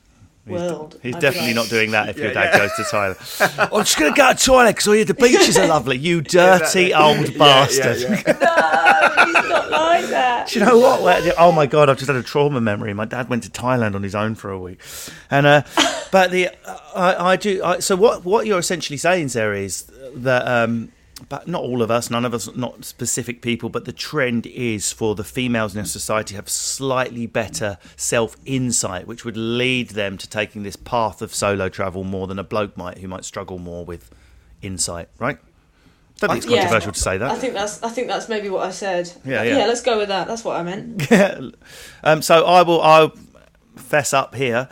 world." 0.48 1.00
he's 1.01 1.15
I'd 1.15 1.22
definitely 1.22 1.50
like, 1.50 1.55
not 1.55 1.69
doing 1.69 1.91
that 1.91 2.10
if 2.10 2.17
your 2.17 2.27
Yeah, 2.27 2.34
dad 2.34 2.58
goes 2.58 2.72
to 2.75 2.81
Thailand. 2.84 3.69
I'm 3.74 3.84
just 3.84 3.98
going 3.98 4.13
to 4.13 4.17
go 4.17 4.29
to 4.29 4.36
Thailand 4.36 4.67
because 4.69 4.88
all 4.88 5.05
the 5.05 5.13
beaches 5.19 5.58
are 5.58 5.67
lovely. 5.67 5.98
You 5.98 6.22
dirty 6.39 6.93
old 6.93 7.38
bastard. 7.38 8.00
No, 8.01 8.10
he's 9.25 9.50
not 9.50 9.69
like 9.72 10.05
that. 10.08 10.48
Do 10.50 10.60
you 10.60 10.65
know 10.65 10.77
what? 10.77 11.36
Oh 11.38 11.51
my 11.51 11.65
god, 11.65 11.89
I've 11.89 11.98
just 11.98 12.08
had 12.08 12.15
a 12.17 12.24
trauma 12.24 12.62
memory. 12.62 12.93
My 12.93 13.05
dad 13.05 13.29
went 13.29 13.43
to 13.43 13.50
Thailand 13.50 13.96
on 13.96 14.03
his 14.03 14.15
own 14.15 14.36
for 14.36 14.50
a 14.51 14.60
week, 14.60 14.79
and 15.29 15.46
uh, 15.46 15.62
but 16.12 16.31
the 16.31 16.50
I, 16.96 17.31
I 17.31 17.36
do. 17.36 17.63
I, 17.63 17.79
so 17.79 17.96
what? 17.96 18.25
What 18.25 18.48
you're 18.48 18.60
essentially 18.60 18.98
saying, 18.98 19.29
Sarah, 19.29 19.60
is 19.60 19.91
that. 20.15 20.48
Um, 20.48 20.91
but 21.28 21.48
not 21.48 21.62
all 21.62 21.82
of 21.82 21.92
us, 21.92 22.10
none 22.10 22.24
of 22.24 22.34
us, 22.34 22.56
not 22.56 22.86
specific 22.86 23.42
people, 23.42 23.70
but 23.70 23.86
the 23.86 23.92
trend 23.92 24.46
is 24.48 24.94
for 24.94 25.16
the 25.16 25.24
females 25.24 25.74
in 25.74 25.80
our 25.80 25.86
society 25.86 26.30
to 26.30 26.36
have 26.36 26.50
slightly 26.50 27.28
better 27.28 27.78
self 27.98 28.38
insight, 28.46 29.08
which 29.08 29.26
would 29.26 29.36
lead 29.36 29.90
them 29.90 30.18
to 30.18 30.30
taking 30.30 30.64
this 30.64 30.76
path 30.76 31.22
of 31.22 31.34
solo 31.36 31.68
travel 31.70 32.04
more 32.04 32.28
than 32.28 32.40
a 32.40 32.44
bloke 32.44 32.78
might, 32.78 33.00
who 33.00 33.08
might 33.08 33.26
struggle 33.26 33.58
more 33.60 33.84
with 33.84 34.10
insight, 34.62 35.10
right? 35.20 35.38
I 36.22 36.28
Don't 36.28 36.30
think 36.32 36.44
it's 36.44 36.52
Yeah. 36.54 36.60
controversial 36.62 36.92
to 36.92 37.00
say 37.00 37.18
that. 37.18 37.32
I 37.32 37.36
think 37.36 37.54
that's 37.54 37.82
I 37.82 37.90
think 37.90 38.08
that's 38.08 38.28
maybe 38.28 38.50
what 38.50 38.68
I 38.68 38.72
said. 38.72 39.12
Yeah, 39.26 39.44
yeah. 39.44 39.60
Yeah, 39.60 39.66
let's 39.68 39.82
go 39.82 39.98
with 39.98 40.10
that. 40.10 40.28
That's 40.28 40.44
what 40.44 40.58
I 40.58 40.64
meant. 40.64 41.10
um, 42.04 42.22
so 42.22 42.46
I 42.46 42.62
will. 42.64 42.82
I'll 42.82 43.14
fess 43.78 44.14
up 44.14 44.36
here. 44.36 44.68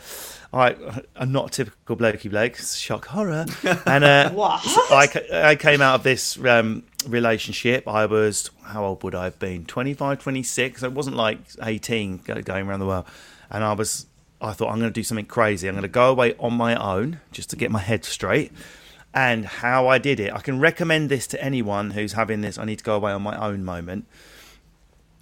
I, 0.52 0.74
I'm 1.14 1.30
not 1.30 1.48
a 1.48 1.50
typical 1.50 1.96
blokey 1.96 2.30
bloke. 2.30 2.56
Shock 2.56 3.06
horror. 3.06 3.46
And 3.86 4.04
uh, 4.04 4.30
What? 4.30 4.62
I, 4.64 5.50
I 5.50 5.56
came 5.56 5.82
out 5.82 5.96
of 5.96 6.02
this 6.02 6.38
um, 6.44 6.84
relationship. 7.06 7.86
I 7.86 8.06
was 8.06 8.50
how 8.64 8.84
old 8.84 9.02
would 9.02 9.14
I 9.14 9.24
have 9.24 9.38
been? 9.38 9.66
25, 9.66 10.20
26. 10.20 10.82
It 10.82 10.92
wasn't 10.92 11.16
like 11.16 11.38
18 11.62 12.18
going 12.18 12.68
around 12.68 12.80
the 12.80 12.86
world. 12.86 13.04
And 13.50 13.62
I 13.64 13.72
was. 13.72 14.06
I 14.40 14.52
thought 14.52 14.68
I'm 14.68 14.78
going 14.78 14.90
to 14.90 14.94
do 14.94 15.02
something 15.02 15.26
crazy. 15.26 15.66
I'm 15.66 15.74
going 15.74 15.82
to 15.82 15.88
go 15.88 16.10
away 16.10 16.34
on 16.38 16.54
my 16.54 16.76
own 16.76 17.20
just 17.32 17.50
to 17.50 17.56
get 17.56 17.72
my 17.72 17.80
head 17.80 18.04
straight. 18.04 18.52
And 19.12 19.44
how 19.44 19.88
I 19.88 19.98
did 19.98 20.20
it, 20.20 20.32
I 20.32 20.38
can 20.38 20.60
recommend 20.60 21.08
this 21.08 21.26
to 21.28 21.42
anyone 21.42 21.90
who's 21.90 22.12
having 22.12 22.40
this. 22.40 22.56
I 22.56 22.64
need 22.64 22.78
to 22.78 22.84
go 22.84 22.94
away 22.94 23.10
on 23.10 23.22
my 23.22 23.36
own 23.36 23.64
moment. 23.64 24.06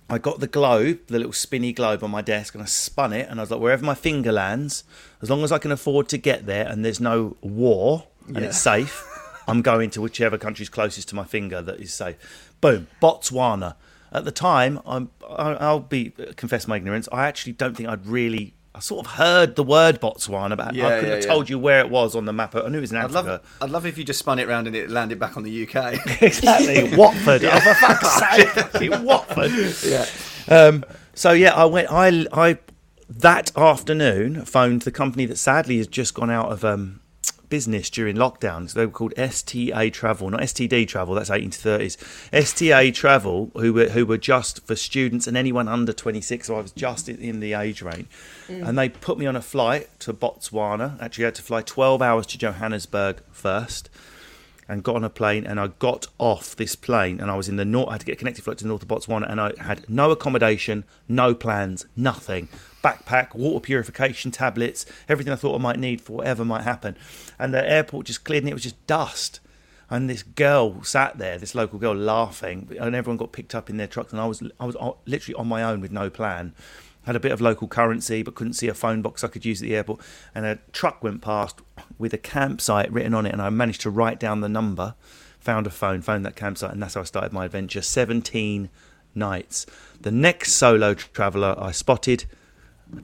I 0.09 0.19
got 0.19 0.39
the 0.39 0.47
globe, 0.47 1.01
the 1.09 1.19
little 1.19 1.33
spinny 1.33 1.73
globe 1.73 2.05
on 2.05 2.11
my 2.11 2.23
desk, 2.23 2.55
and 2.55 2.63
I 2.63 2.67
spun 2.67 3.13
it. 3.13 3.29
And 3.29 3.41
I 3.41 3.43
was 3.43 3.51
like, 3.51 3.61
wherever 3.61 3.85
my 3.85 3.95
finger 3.95 4.31
lands, 4.31 4.85
as 5.21 5.29
long 5.31 5.43
as 5.43 5.51
I 5.51 5.59
can 5.59 5.73
afford 5.73 6.09
to 6.11 6.19
get 6.19 6.47
there 6.47 6.67
and 6.67 6.85
there's 6.85 7.01
no 7.01 7.37
war 7.41 8.07
and 8.29 8.39
it's 8.39 8.59
safe, 8.59 9.05
I'm 9.49 9.63
going 9.63 9.91
to 9.91 10.01
whichever 10.01 10.39
country's 10.39 10.69
closest 10.69 11.09
to 11.09 11.15
my 11.15 11.25
finger 11.25 11.61
that 11.63 11.81
is 11.81 11.93
safe. 11.93 12.53
Boom, 12.61 12.87
Botswana. 13.03 13.75
At 14.13 14.25
the 14.25 14.31
time, 14.31 14.81
I'm, 14.87 15.11
I'll 15.29 15.81
be 15.81 16.11
confess 16.37 16.69
my 16.69 16.77
ignorance. 16.77 17.09
I 17.11 17.27
actually 17.27 17.53
don't 17.53 17.77
think 17.77 17.89
I'd 17.89 18.07
really. 18.07 18.55
I 18.77 18.81
sort 18.81 19.07
of 19.07 19.13
heard 19.15 19.57
the 19.57 19.63
word 19.63 20.03
Botswana, 20.03 20.55
but 20.55 20.75
Yeah, 20.75 20.87
I 20.89 21.01
could 21.01 21.09
yeah, 21.09 21.15
have 21.15 21.25
yeah. 21.25 21.31
told 21.31 21.49
you 21.49 21.59
where 21.59 21.81
it 21.81 21.89
was 21.89 22.15
on 22.15 22.27
the 22.27 22.33
map. 22.35 22.55
I 22.55 22.69
knew 22.69 22.77
it 22.77 22.83
was 22.83 22.93
in 22.93 22.99
I'd 22.99 23.11
love, 23.11 23.41
I'd 23.63 23.71
love 23.71 23.87
if 23.87 23.97
you 23.97 24.05
just 24.05 24.19
spun 24.19 24.39
it 24.39 24.47
round 24.47 24.67
and 24.67 24.77
it 24.77 24.91
landed 24.91 25.19
back 25.19 25.39
on 25.39 25.45
the 25.45 25.67
UK. 25.67 25.95
exactly 26.23 26.95
Watford. 26.97 27.43
Oh, 27.45 27.61
for 27.61 27.75
fuck's 27.75 28.73
sake, 28.75 28.93
Watford. 29.03 29.51
yeah. 29.91 30.07
Um, 30.55 30.85
so 31.15 31.33
yeah, 31.33 31.55
I 31.55 31.65
went. 31.65 31.89
I 31.91 32.27
I 32.33 32.59
that 33.09 33.57
afternoon 33.57 34.45
phoned 34.45 34.83
the 34.83 34.91
company 34.93 35.25
that 35.27 35.39
sadly 35.39 35.79
has 35.79 35.87
just 35.87 36.13
gone 36.13 36.31
out 36.31 36.53
of 36.53 36.63
um, 36.63 37.01
business 37.49 37.91
during 37.91 38.17
lockdowns. 38.17 38.75
They 38.75 38.87
were 38.87 38.93
called 38.93 39.15
STA 39.17 39.91
Travel, 39.91 40.31
not 40.31 40.41
STD 40.41 40.87
Travel. 40.89 41.15
That's 41.15 41.31
eighteen 41.31 41.51
to 41.51 41.59
thirties. 41.59 41.99
STA 42.33 42.91
Travel, 42.93 43.51
who 43.55 43.73
were 43.73 43.89
who 43.89 44.07
were 44.07 44.19
just 44.19 44.67
for 44.67 44.77
students 44.77 45.27
and 45.27 45.37
anyone 45.37 45.69
under 45.69 45.93
twenty 45.93 46.21
six. 46.21 46.47
So 46.47 46.57
I 46.57 46.61
was 46.63 46.73
just 46.73 47.09
in, 47.09 47.41
the 47.41 47.53
age 47.55 47.83
range, 47.83 48.09
mm. 48.49 48.67
and 48.67 48.79
they 48.79 48.89
put 48.89 49.19
me 49.19 49.27
on 49.27 49.37
a 49.37 49.43
flight 49.43 49.89
to 50.01 50.13
Botswana. 50.13 51.01
Actually, 51.01 51.25
I 51.25 51.29
had 51.29 51.35
to 51.37 51.43
fly 51.43 51.63
twelve 51.63 52.03
hours 52.03 52.27
to 52.29 52.39
Johannesburg 52.39 53.21
first 53.31 53.91
and 54.69 54.83
got 54.83 54.97
on 54.97 55.05
a 55.05 55.11
plane 55.11 55.47
and 55.47 55.61
I 55.61 55.69
got 55.69 56.09
off 56.19 56.57
this 56.57 56.75
plane 56.75 57.21
and 57.21 57.31
I 57.31 57.37
was 57.37 57.49
in 57.49 57.57
the 57.57 57.65
north 57.65 57.89
I 57.89 57.93
had 57.93 58.01
to 58.01 58.07
get 58.07 58.13
a 58.15 58.17
connected 58.17 58.43
flight 58.43 58.59
to 58.59 58.65
the 58.65 58.69
north 58.69 58.83
of 58.83 58.89
Botswana 58.89 59.31
and 59.31 59.41
I 59.41 59.53
had 59.61 59.89
no 59.89 60.11
accommodation, 60.11 60.85
no 61.09 61.35
plans, 61.35 61.87
nothing. 61.97 62.49
Backpack, 62.87 63.35
water 63.35 63.59
purification 63.59 64.31
tablets, 64.31 64.87
everything 65.09 65.33
I 65.33 65.37
thought 65.37 65.57
I 65.57 65.59
might 65.59 65.81
need 65.81 66.01
for 66.01 66.19
whatever 66.19 66.45
might 66.45 66.63
happen. 66.63 66.97
And 67.37 67.53
the 67.53 67.69
airport 67.69 68.07
just 68.07 68.23
cleared 68.23 68.45
and 68.45 68.51
it 68.51 68.55
was 68.55 68.63
just 68.63 68.87
dust. 68.87 69.41
And 69.91 70.09
this 70.09 70.23
girl 70.23 70.85
sat 70.85 71.19
there, 71.19 71.37
this 71.37 71.57
local 71.57 71.81
girl 71.81 71.97
laughing, 71.97 72.69
and 72.79 72.95
everyone 72.95 73.17
got 73.17 73.33
picked 73.33 73.57
up 73.57 73.69
in 73.69 73.77
their 73.77 73.89
trucks 73.89 74.13
and 74.13 74.21
I 74.21 74.27
was 74.27 74.41
I 74.61 74.67
was 74.67 74.77
literally 75.05 75.35
on 75.35 75.49
my 75.49 75.65
own 75.65 75.81
with 75.81 75.91
no 75.91 76.11
plan. 76.11 76.55
Had 77.07 77.17
a 77.17 77.21
bit 77.21 77.33
of 77.33 77.41
local 77.41 77.67
currency 77.67 78.23
but 78.23 78.37
couldn't 78.37 78.53
see 78.53 78.69
a 78.69 78.75
phone 78.75 79.03
box 79.03 79.25
I 79.25 79.29
could 79.29 79.45
use 79.45 79.61
at 79.61 79.69
the 79.69 79.75
airport. 79.75 80.01
And 80.33 80.47
a 80.47 80.61
truck 80.73 81.03
went 81.03 81.23
past 81.23 81.61
with 81.99 82.15
a 82.15 82.19
campsite 82.19 82.93
written 82.93 83.15
on 83.15 83.27
it 83.27 83.33
and 83.33 83.43
I 83.43 83.51
managed 83.51 83.81
to 83.81 83.91
write 83.91 84.21
down 84.21 84.43
the 84.43 84.49
number. 84.49 84.95
Found 85.41 85.67
a 85.67 85.71
phone 85.71 86.03
found 86.03 86.25
that 86.25 86.37
campsite 86.37 86.73
and 86.73 86.81
that's 86.81 86.95
how 86.95 87.01
I 87.01 87.05
started 87.05 87.33
my 87.33 87.47
adventure. 87.47 87.83
17 87.83 88.71
nights. 89.17 89.67
The 90.01 90.13
next 90.13 90.53
solo 90.53 90.95
traveller 90.95 91.57
I 91.59 91.73
spotted 91.73 92.27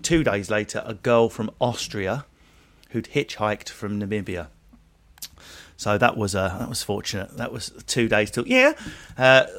two 0.02 0.22
days 0.24 0.50
later 0.50 0.82
a 0.86 0.94
girl 0.94 1.28
from 1.28 1.50
Austria 1.60 2.24
who'd 2.90 3.08
hitchhiked 3.12 3.68
from 3.68 4.00
Namibia 4.00 4.48
so 5.82 5.98
that 5.98 6.16
was 6.16 6.36
uh, 6.36 6.56
that 6.60 6.68
was 6.68 6.84
fortunate. 6.84 7.36
That 7.38 7.50
was 7.50 7.72
two 7.88 8.06
days 8.08 8.30
till 8.30 8.46
yeah. 8.46 8.74
Uh, 9.18 9.46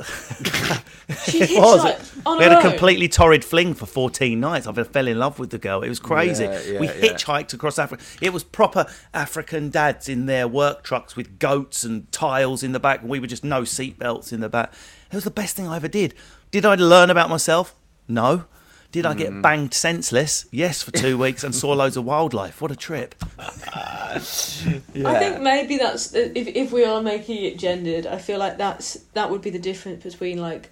She 1.26 1.42
it 1.42 1.60
was. 1.60 1.82
hitchhiked 1.82 2.22
on 2.26 2.38
we 2.38 2.46
had 2.46 2.54
a 2.54 2.62
completely 2.62 3.10
torrid 3.10 3.44
fling 3.44 3.74
for 3.74 3.86
14 3.86 4.40
nights. 4.40 4.66
I 4.66 4.72
fell 4.84 5.10
in 5.10 5.20
love 5.20 5.38
with 5.38 5.50
the 5.50 5.58
girl. 5.58 5.82
It 5.82 5.90
was 5.90 6.00
crazy. 6.00 6.46
Yeah, 6.46 6.62
yeah, 6.62 6.80
we 6.80 6.88
yeah. 6.88 6.94
hitchhiked 6.94 7.54
across 7.54 7.78
Africa. 7.78 8.02
It 8.22 8.32
was 8.32 8.46
proper 8.46 8.86
African 9.14 9.70
dads 9.70 10.08
in 10.08 10.26
their 10.26 10.48
work 10.48 10.84
trucks 10.84 11.18
with 11.18 11.40
goats 11.40 11.84
and 11.84 12.10
tiles 12.14 12.64
in 12.64 12.72
the 12.72 12.80
back. 12.80 13.02
And 13.02 13.10
we 13.10 13.20
were 13.20 13.28
just 13.28 13.44
no 13.44 13.64
seatbelts 13.64 14.32
in 14.32 14.40
the 14.40 14.48
back. 14.48 14.72
It 15.12 15.16
was 15.16 15.26
the 15.26 15.32
best 15.32 15.58
thing 15.58 15.68
I 15.68 15.76
ever 15.76 15.90
did. 15.90 16.14
Did 16.52 16.66
I 16.66 16.76
learn 16.76 17.10
about 17.10 17.30
myself? 17.30 17.76
No. 18.08 18.46
Did 18.94 19.06
I 19.08 19.14
Mm. 19.14 19.18
get 19.18 19.42
banged 19.42 19.74
senseless? 19.74 20.46
Yes, 20.52 20.82
for 20.84 20.92
two 20.92 21.18
weeks 21.18 21.44
and 21.44 21.54
saw 21.54 21.74
loads 21.74 21.98
of 21.98 22.06
wildlife. 22.06 22.62
What 22.62 22.72
a 22.72 22.76
trip. 22.76 23.16
I 23.40 24.20
think 24.20 25.42
maybe 25.42 25.78
that's 25.78 26.14
if 26.14 26.48
if 26.48 26.72
we 26.72 26.86
are 26.86 27.02
making 27.02 27.44
it 27.44 27.58
gendered. 27.58 28.06
I 28.06 28.18
feel 28.20 28.38
like 28.40 28.58
that's 28.58 29.00
that 29.14 29.30
would 29.32 29.42
be 29.42 29.50
the 29.50 29.60
difference 29.60 30.04
between 30.04 30.40
like 30.40 30.70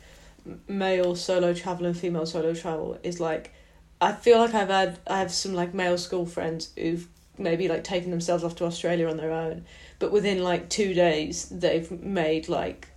male 0.67 1.15
solo 1.15 1.53
travel 1.53 1.86
and 1.88 1.97
female 1.97 2.25
solo 2.25 2.53
travel. 2.53 2.97
Is 3.03 3.19
like 3.19 3.53
I 3.99 4.12
feel 4.13 4.38
like 4.39 4.53
I've 4.53 4.69
had 4.69 4.99
I 5.07 5.17
have 5.19 5.31
some 5.31 5.53
like 5.53 5.73
male 5.73 5.97
school 5.97 6.25
friends 6.25 6.69
who've 6.77 7.07
maybe 7.38 7.67
like 7.67 7.84
taken 7.84 8.12
themselves 8.12 8.43
off 8.43 8.55
to 8.57 8.65
Australia 8.65 9.10
on 9.10 9.17
their 9.17 9.31
own, 9.31 9.65
but 9.99 10.12
within 10.12 10.43
like 10.43 10.69
two 10.69 10.93
days 10.93 11.49
they've 11.49 11.89
made 11.89 12.47
like 12.49 12.89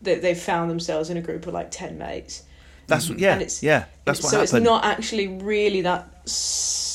they 0.00 0.16
they've 0.16 0.38
found 0.38 0.70
themselves 0.70 1.08
in 1.08 1.16
a 1.16 1.22
group 1.22 1.46
of 1.46 1.54
like 1.54 1.70
ten 1.70 1.98
mates. 1.98 2.42
That's 2.86 3.08
yeah, 3.10 3.32
and 3.34 3.42
it's, 3.42 3.62
yeah. 3.62 3.86
That's 4.04 4.18
it's- 4.18 4.22
what 4.24 4.30
so 4.30 4.36
happened. 4.56 4.58
it's 4.58 4.70
not 4.70 4.84
actually 4.84 5.28
really 5.28 5.80
that 5.82 6.08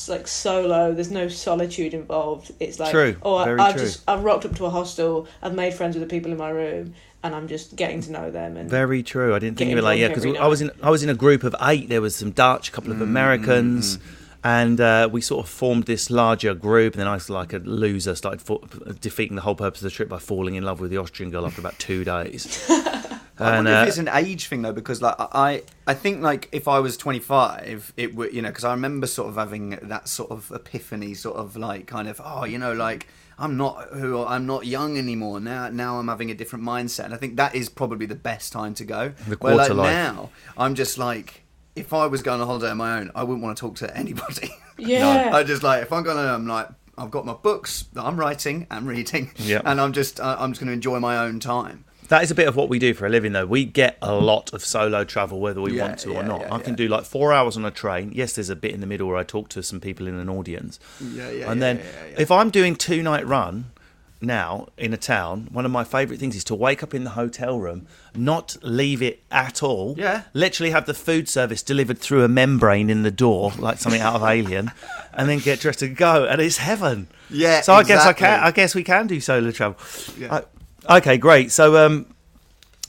like 0.10 0.28
solo. 0.28 0.94
There's 0.94 1.12
no 1.12 1.28
solitude 1.28 1.94
involved. 1.94 2.52
It's 2.60 2.80
like 2.80 2.92
True, 2.92 3.18
oh, 3.24 3.36
I, 3.36 3.46
very 3.46 3.60
I've 3.60 3.76
true. 3.76 3.86
just 3.86 4.04
I've 4.08 4.24
rocked 4.24 4.46
up 4.46 4.56
to 4.56 4.66
a 4.66 4.70
hostel. 4.70 5.28
I've 5.42 5.54
made 5.56 5.74
friends 5.74 5.96
with 5.98 6.08
the 6.08 6.14
people 6.16 6.32
in 6.32 6.38
my 6.38 6.50
room, 6.50 6.94
and 7.24 7.36
I'm 7.36 7.48
just 7.48 7.76
getting 7.76 8.02
to 8.02 8.12
know 8.12 8.32
them. 8.32 8.56
And 8.58 8.70
Very 8.70 9.04
true. 9.04 9.36
I 9.36 9.40
didn't 9.40 9.58
think 9.58 9.68
of 9.70 9.72
Getting 9.72 9.78
it 9.80 9.84
like 9.84 10.00
yeah, 10.00 10.08
because 10.10 10.26
I 10.26 10.48
was 10.48 10.62
in 10.62 10.72
I 10.82 10.90
was 10.90 11.04
in 11.04 11.10
a 11.10 11.14
group 11.16 11.44
of 11.44 11.56
eight. 11.62 11.90
There 11.90 12.02
was 12.02 12.16
some 12.16 12.32
Dutch, 12.32 12.70
a 12.70 12.72
couple 12.72 12.92
of 12.92 13.02
Americans, 13.02 14.00
and 14.44 14.80
uh, 14.80 15.10
we 15.12 15.20
sort 15.20 15.46
of 15.46 15.50
formed 15.52 15.84
this 15.86 16.10
larger 16.10 16.54
group. 16.54 16.94
And 16.94 17.02
then 17.02 17.08
I 17.08 17.14
was 17.16 17.30
like 17.30 17.52
a 17.52 17.58
loser, 17.58 18.16
started 18.16 18.42
fa- 18.42 18.94
defeating 19.02 19.36
the 19.36 19.42
whole 19.42 19.56
purpose 19.56 19.82
of 19.82 19.86
the 19.86 19.92
trip 19.92 20.08
by 20.08 20.20
falling 20.20 20.56
in 20.56 20.64
love 20.64 20.80
with 20.80 20.90
the 20.92 20.98
Austrian 20.98 21.32
girl 21.32 21.46
after 21.46 21.60
about 21.60 21.78
two 21.80 22.06
days. 22.06 22.66
I 23.40 23.48
and 23.50 23.56
wonder 23.66 23.74
uh, 23.80 23.82
if 23.84 23.88
it's 23.90 23.98
an 23.98 24.10
age 24.10 24.48
thing 24.48 24.62
though, 24.64 24.74
because 24.74 25.02
like 25.02 25.16
I, 25.20 25.64
I 25.86 25.94
think 25.94 26.22
like 26.22 26.50
if 26.52 26.68
I 26.68 26.80
was 26.80 26.98
25, 26.98 27.94
it 27.98 28.16
would, 28.16 28.34
you 28.34 28.42
know, 28.42 28.50
because 28.50 28.64
I 28.64 28.72
remember 28.72 29.08
sort 29.08 29.30
of 29.30 29.36
having 29.36 29.72
that 29.84 30.08
sort 30.10 30.32
of 30.32 30.52
epiphany, 30.52 31.14
sort 31.14 31.38
of 31.38 31.56
like 31.56 31.88
kind 31.88 32.08
of, 32.08 32.20
oh, 32.24 32.46
you 32.46 32.58
know, 32.58 32.74
like 32.74 33.08
I'm 33.40 33.56
not 33.58 33.90
who 33.94 34.24
I'm 34.24 34.46
not 34.48 34.66
young 34.66 34.98
anymore 34.98 35.40
now. 35.40 35.70
Now 35.70 36.00
I'm 36.00 36.08
having 36.08 36.32
a 36.32 36.34
different 36.34 36.66
mindset, 36.66 37.06
and 37.06 37.14
I 37.14 37.18
think 37.18 37.36
that 37.38 37.54
is 37.54 37.70
probably 37.70 38.06
the 38.08 38.16
best 38.16 38.52
time 38.52 38.74
to 38.76 38.84
go. 38.86 39.10
The 39.28 39.36
Where 39.38 39.56
like 39.56 39.70
life. 39.70 39.92
now, 39.92 40.30
I'm 40.58 40.76
just 40.76 40.98
like. 40.98 41.44
If 41.76 41.94
I 41.94 42.08
was 42.08 42.24
going 42.24 42.42
on 42.42 42.48
holiday 42.48 42.72
on 42.72 42.78
my 42.78 42.98
own, 42.98 43.12
I 43.14 43.22
wouldn't 43.24 43.44
want 43.44 43.56
to 43.56 43.62
talk 43.62 43.76
to 43.78 43.96
anybody. 43.96 44.50
Yeah. 44.80 45.30
I 45.34 45.44
just 45.44 45.62
like 45.62 45.84
if 45.84 45.92
I'm 45.94 46.02
going, 46.04 46.18
I'm 46.18 46.48
like 46.48 46.70
I've 46.98 47.12
got 47.12 47.26
my 47.26 47.34
books 47.34 47.86
that 47.94 48.04
I'm 48.04 48.20
writing, 48.20 48.66
I'm 48.72 48.88
reading, 48.88 49.30
Yeah. 49.38 49.62
and 49.64 49.80
I'm 49.80 49.94
just 49.94 50.20
uh, 50.20 50.38
I'm 50.40 50.52
just 50.52 50.60
going 50.60 50.68
to 50.68 50.74
enjoy 50.74 51.00
my 51.00 51.20
own 51.20 51.40
time. 51.40 51.86
That 52.10 52.24
is 52.24 52.32
a 52.32 52.36
bit 52.36 52.48
of 52.48 52.56
what 52.56 52.70
we 52.70 52.80
do 52.80 52.94
for 52.94 53.06
a 53.06 53.10
living, 53.10 53.34
though. 53.34 53.46
We 53.46 53.66
get 53.66 53.98
a 54.02 54.16
lot 54.16 54.54
of 54.54 54.64
solo 54.64 55.04
travel, 55.04 55.40
whether 55.40 55.60
we 55.62 55.74
Yeah, 55.74 55.84
want 55.88 56.00
to 56.00 56.16
or 56.16 56.24
not. 56.24 56.42
yeah, 56.42 56.54
I 56.56 56.60
can 56.60 56.74
yeah. 56.74 56.78
do 56.78 56.88
like 56.88 57.04
four 57.04 57.34
hours 57.34 57.58
on 57.58 57.66
a 57.66 57.72
train. 57.72 58.12
Yes, 58.16 58.34
there's 58.34 58.50
a 58.50 58.56
bit 58.56 58.72
in 58.74 58.80
the 58.82 58.88
middle 58.88 59.08
where 59.08 59.18
I 59.18 59.24
talk 59.24 59.50
to 59.50 59.62
some 59.64 59.80
people 59.82 60.08
in 60.08 60.16
an 60.16 60.30
audience. 60.30 60.80
Yeah, 61.02 61.30
yeah, 61.30 61.52
And 61.52 61.60
yeah, 61.60 61.74
then 61.74 61.78
yeah, 61.78 61.84
yeah. 62.12 62.16
if 62.22 62.32
I'm 62.32 62.50
doing 62.50 62.76
two 62.76 63.04
night 63.04 63.28
run 63.28 63.72
now 64.20 64.68
in 64.78 64.94
a 64.94 64.98
town, 64.98 65.48
one 65.52 65.64
of 65.66 65.70
my 65.72 65.84
favourite 65.84 66.20
things 66.20 66.36
is 66.36 66.44
to 66.46 66.56
wake 66.56 66.82
up 66.82 66.94
in 66.96 67.04
the 67.04 67.12
hotel 67.12 67.60
room, 67.60 67.86
not 68.16 68.58
leave 68.64 69.02
it 69.02 69.22
at 69.30 69.62
all. 69.62 69.94
Yeah. 69.98 70.24
Literally 70.34 70.72
have 70.72 70.86
the 70.88 70.94
food 70.96 71.30
service 71.30 71.62
delivered 71.62 72.00
through 72.00 72.24
a 72.24 72.28
membrane 72.28 72.90
in 72.90 73.04
the 73.04 73.12
door, 73.12 73.52
like 73.60 73.78
something 73.80 74.02
out 74.02 74.16
of 74.16 74.24
Alien, 74.28 74.72
and 75.14 75.30
then 75.30 75.40
get 75.40 75.60
dressed 75.60 75.82
and 75.84 75.96
go. 75.96 76.24
And 76.26 76.42
it's 76.42 76.58
heaven. 76.58 77.10
Yeah, 77.30 77.62
So 77.62 77.74
I 77.74 77.84
guess 77.84 78.06
I 78.06 78.14
can. 78.14 78.26
exactly. 78.34 78.48
I 78.48 78.52
guess 78.52 78.74
we 78.76 78.84
can 78.84 79.08
do 79.08 79.20
solo 79.20 79.52
travel. 79.52 79.78
Yeah. 80.18 80.36
I- 80.36 80.44
okay, 80.90 81.18
great. 81.18 81.52
So 81.52 81.86
um, 81.86 82.14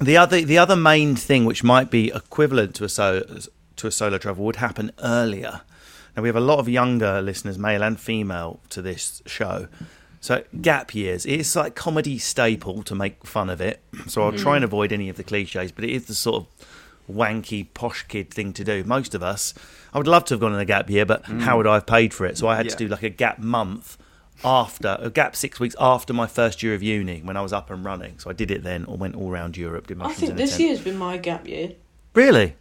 the 0.00 0.16
other 0.16 0.40
the 0.40 0.58
other 0.58 0.76
main 0.76 1.16
thing 1.16 1.44
which 1.44 1.64
might 1.64 1.90
be 1.90 2.08
equivalent 2.08 2.74
to 2.76 2.84
a 2.84 2.88
solo 2.88 3.22
to 3.76 3.86
a 3.86 3.90
solo 3.90 4.18
travel 4.18 4.44
would 4.44 4.56
happen 4.56 4.92
earlier. 5.02 5.62
Now 6.16 6.22
we 6.22 6.28
have 6.28 6.36
a 6.36 6.40
lot 6.40 6.58
of 6.58 6.68
younger 6.68 7.22
listeners, 7.22 7.58
male 7.58 7.82
and 7.82 7.98
female, 7.98 8.60
to 8.70 8.82
this 8.82 9.22
show. 9.26 9.68
So 10.20 10.42
gap 10.60 10.94
years, 10.94 11.24
it's 11.26 11.54
like 11.54 11.76
comedy 11.76 12.18
staple 12.18 12.82
to 12.82 12.94
make 12.94 13.24
fun 13.24 13.48
of 13.48 13.60
it. 13.60 13.80
So 14.08 14.22
I'll 14.22 14.32
try 14.32 14.56
and 14.56 14.64
avoid 14.64 14.92
any 14.92 15.08
of 15.08 15.16
the 15.16 15.22
cliches, 15.22 15.70
but 15.70 15.84
it 15.84 15.90
is 15.90 16.06
the 16.06 16.14
sort 16.14 16.42
of 16.42 16.68
wanky 17.08 17.68
posh 17.72 18.02
kid 18.08 18.34
thing 18.34 18.52
to 18.54 18.64
do. 18.64 18.82
Most 18.82 19.14
of 19.14 19.22
us, 19.22 19.54
I 19.94 19.98
would 19.98 20.08
love 20.08 20.24
to 20.26 20.34
have 20.34 20.40
gone 20.40 20.52
on 20.52 20.58
a 20.58 20.64
gap 20.64 20.90
year, 20.90 21.06
but 21.06 21.24
how 21.24 21.56
would 21.56 21.68
I 21.68 21.74
have 21.74 21.86
paid 21.86 22.12
for 22.12 22.26
it? 22.26 22.36
So 22.36 22.48
I 22.48 22.56
had 22.56 22.68
to 22.68 22.76
do 22.76 22.88
like 22.88 23.04
a 23.04 23.10
gap 23.10 23.38
month 23.38 23.96
after 24.44 24.96
a 25.00 25.10
gap 25.10 25.34
six 25.36 25.58
weeks 25.58 25.74
after 25.80 26.12
my 26.12 26.26
first 26.26 26.62
year 26.62 26.74
of 26.74 26.82
uni 26.82 27.20
when 27.20 27.36
I 27.36 27.40
was 27.40 27.52
up 27.52 27.70
and 27.70 27.84
running. 27.84 28.18
So 28.18 28.30
I 28.30 28.32
did 28.32 28.50
it 28.50 28.62
then, 28.62 28.84
or 28.84 28.96
went 28.96 29.14
all 29.16 29.30
around 29.30 29.56
Europe. 29.56 29.86
Did 29.88 30.00
I 30.00 30.12
think 30.12 30.36
this 30.36 30.58
year's 30.58 30.80
been 30.80 30.96
my 30.96 31.16
gap 31.16 31.46
year. 31.46 31.72
really. 32.14 32.54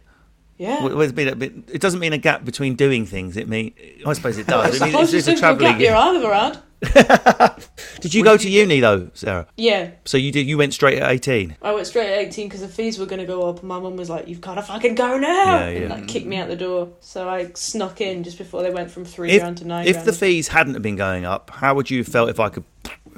Yeah. 0.58 0.82
Well, 0.82 1.00
it's 1.02 1.12
been 1.12 1.28
a 1.28 1.36
bit, 1.36 1.52
it 1.72 1.80
doesn't 1.80 2.00
mean 2.00 2.12
a 2.12 2.18
gap 2.18 2.44
between 2.44 2.74
doing 2.74 3.06
things. 3.06 3.36
It 3.36 3.48
mean 3.48 3.72
I 4.04 4.12
suppose 4.12 4.38
it 4.38 4.46
does. 4.48 4.74
It's 4.74 4.82
It 4.84 4.92
means 4.92 5.14
it's, 5.14 5.28
it's 5.28 5.28
a 5.28 5.30
gap 5.40 5.58
travelling. 5.58 5.80
year 5.80 5.94
I've 5.94 6.16
ever 6.16 6.34
had. 6.34 6.58
Did 8.00 8.14
you 8.14 8.22
go 8.22 8.36
to 8.36 8.48
uni 8.48 8.80
though, 8.80 9.10
Sarah? 9.14 9.46
Yeah. 9.56 9.90
So 10.04 10.16
you 10.16 10.30
did. 10.30 10.46
You 10.46 10.56
went 10.58 10.72
straight 10.74 10.98
at 10.98 11.10
eighteen. 11.10 11.56
I 11.62 11.72
went 11.74 11.86
straight 11.86 12.12
at 12.12 12.18
18 12.18 12.46
because 12.48 12.60
the 12.60 12.68
fees 12.68 12.98
were 12.98 13.06
going 13.06 13.20
to 13.20 13.26
go 13.26 13.48
up, 13.48 13.60
and 13.60 13.68
my 13.68 13.78
mum 13.80 13.96
was 13.96 14.08
like, 14.08 14.28
You've 14.28 14.40
got 14.40 14.54
to 14.54 14.62
fucking 14.62 14.94
go 14.94 15.18
now! 15.18 15.58
Yeah, 15.58 15.66
And 15.66 15.80
yeah. 15.82 15.88
like, 15.94 16.08
kicked 16.08 16.26
me 16.26 16.36
out 16.36 16.48
the 16.48 16.56
door. 16.56 16.90
So 17.00 17.28
I 17.28 17.50
snuck 17.54 18.00
in 18.00 18.22
just 18.22 18.38
before 18.38 18.62
they 18.62 18.70
went 18.70 18.90
from 18.90 19.04
three 19.04 19.30
If, 19.32 19.40
grand 19.42 19.58
to 19.58 19.66
nine 19.66 19.86
if 19.86 19.94
grand. 19.96 20.08
the 20.08 20.12
fees 20.12 20.48
hadn't 20.48 20.74
have 20.74 20.82
been 20.82 20.96
going 20.96 21.24
up, 21.24 21.50
how 21.50 21.74
would 21.74 21.90
you 21.90 21.98
have 21.98 22.08
felt 22.08 22.28
if 22.30 22.38
I 22.38 22.48
could 22.48 22.64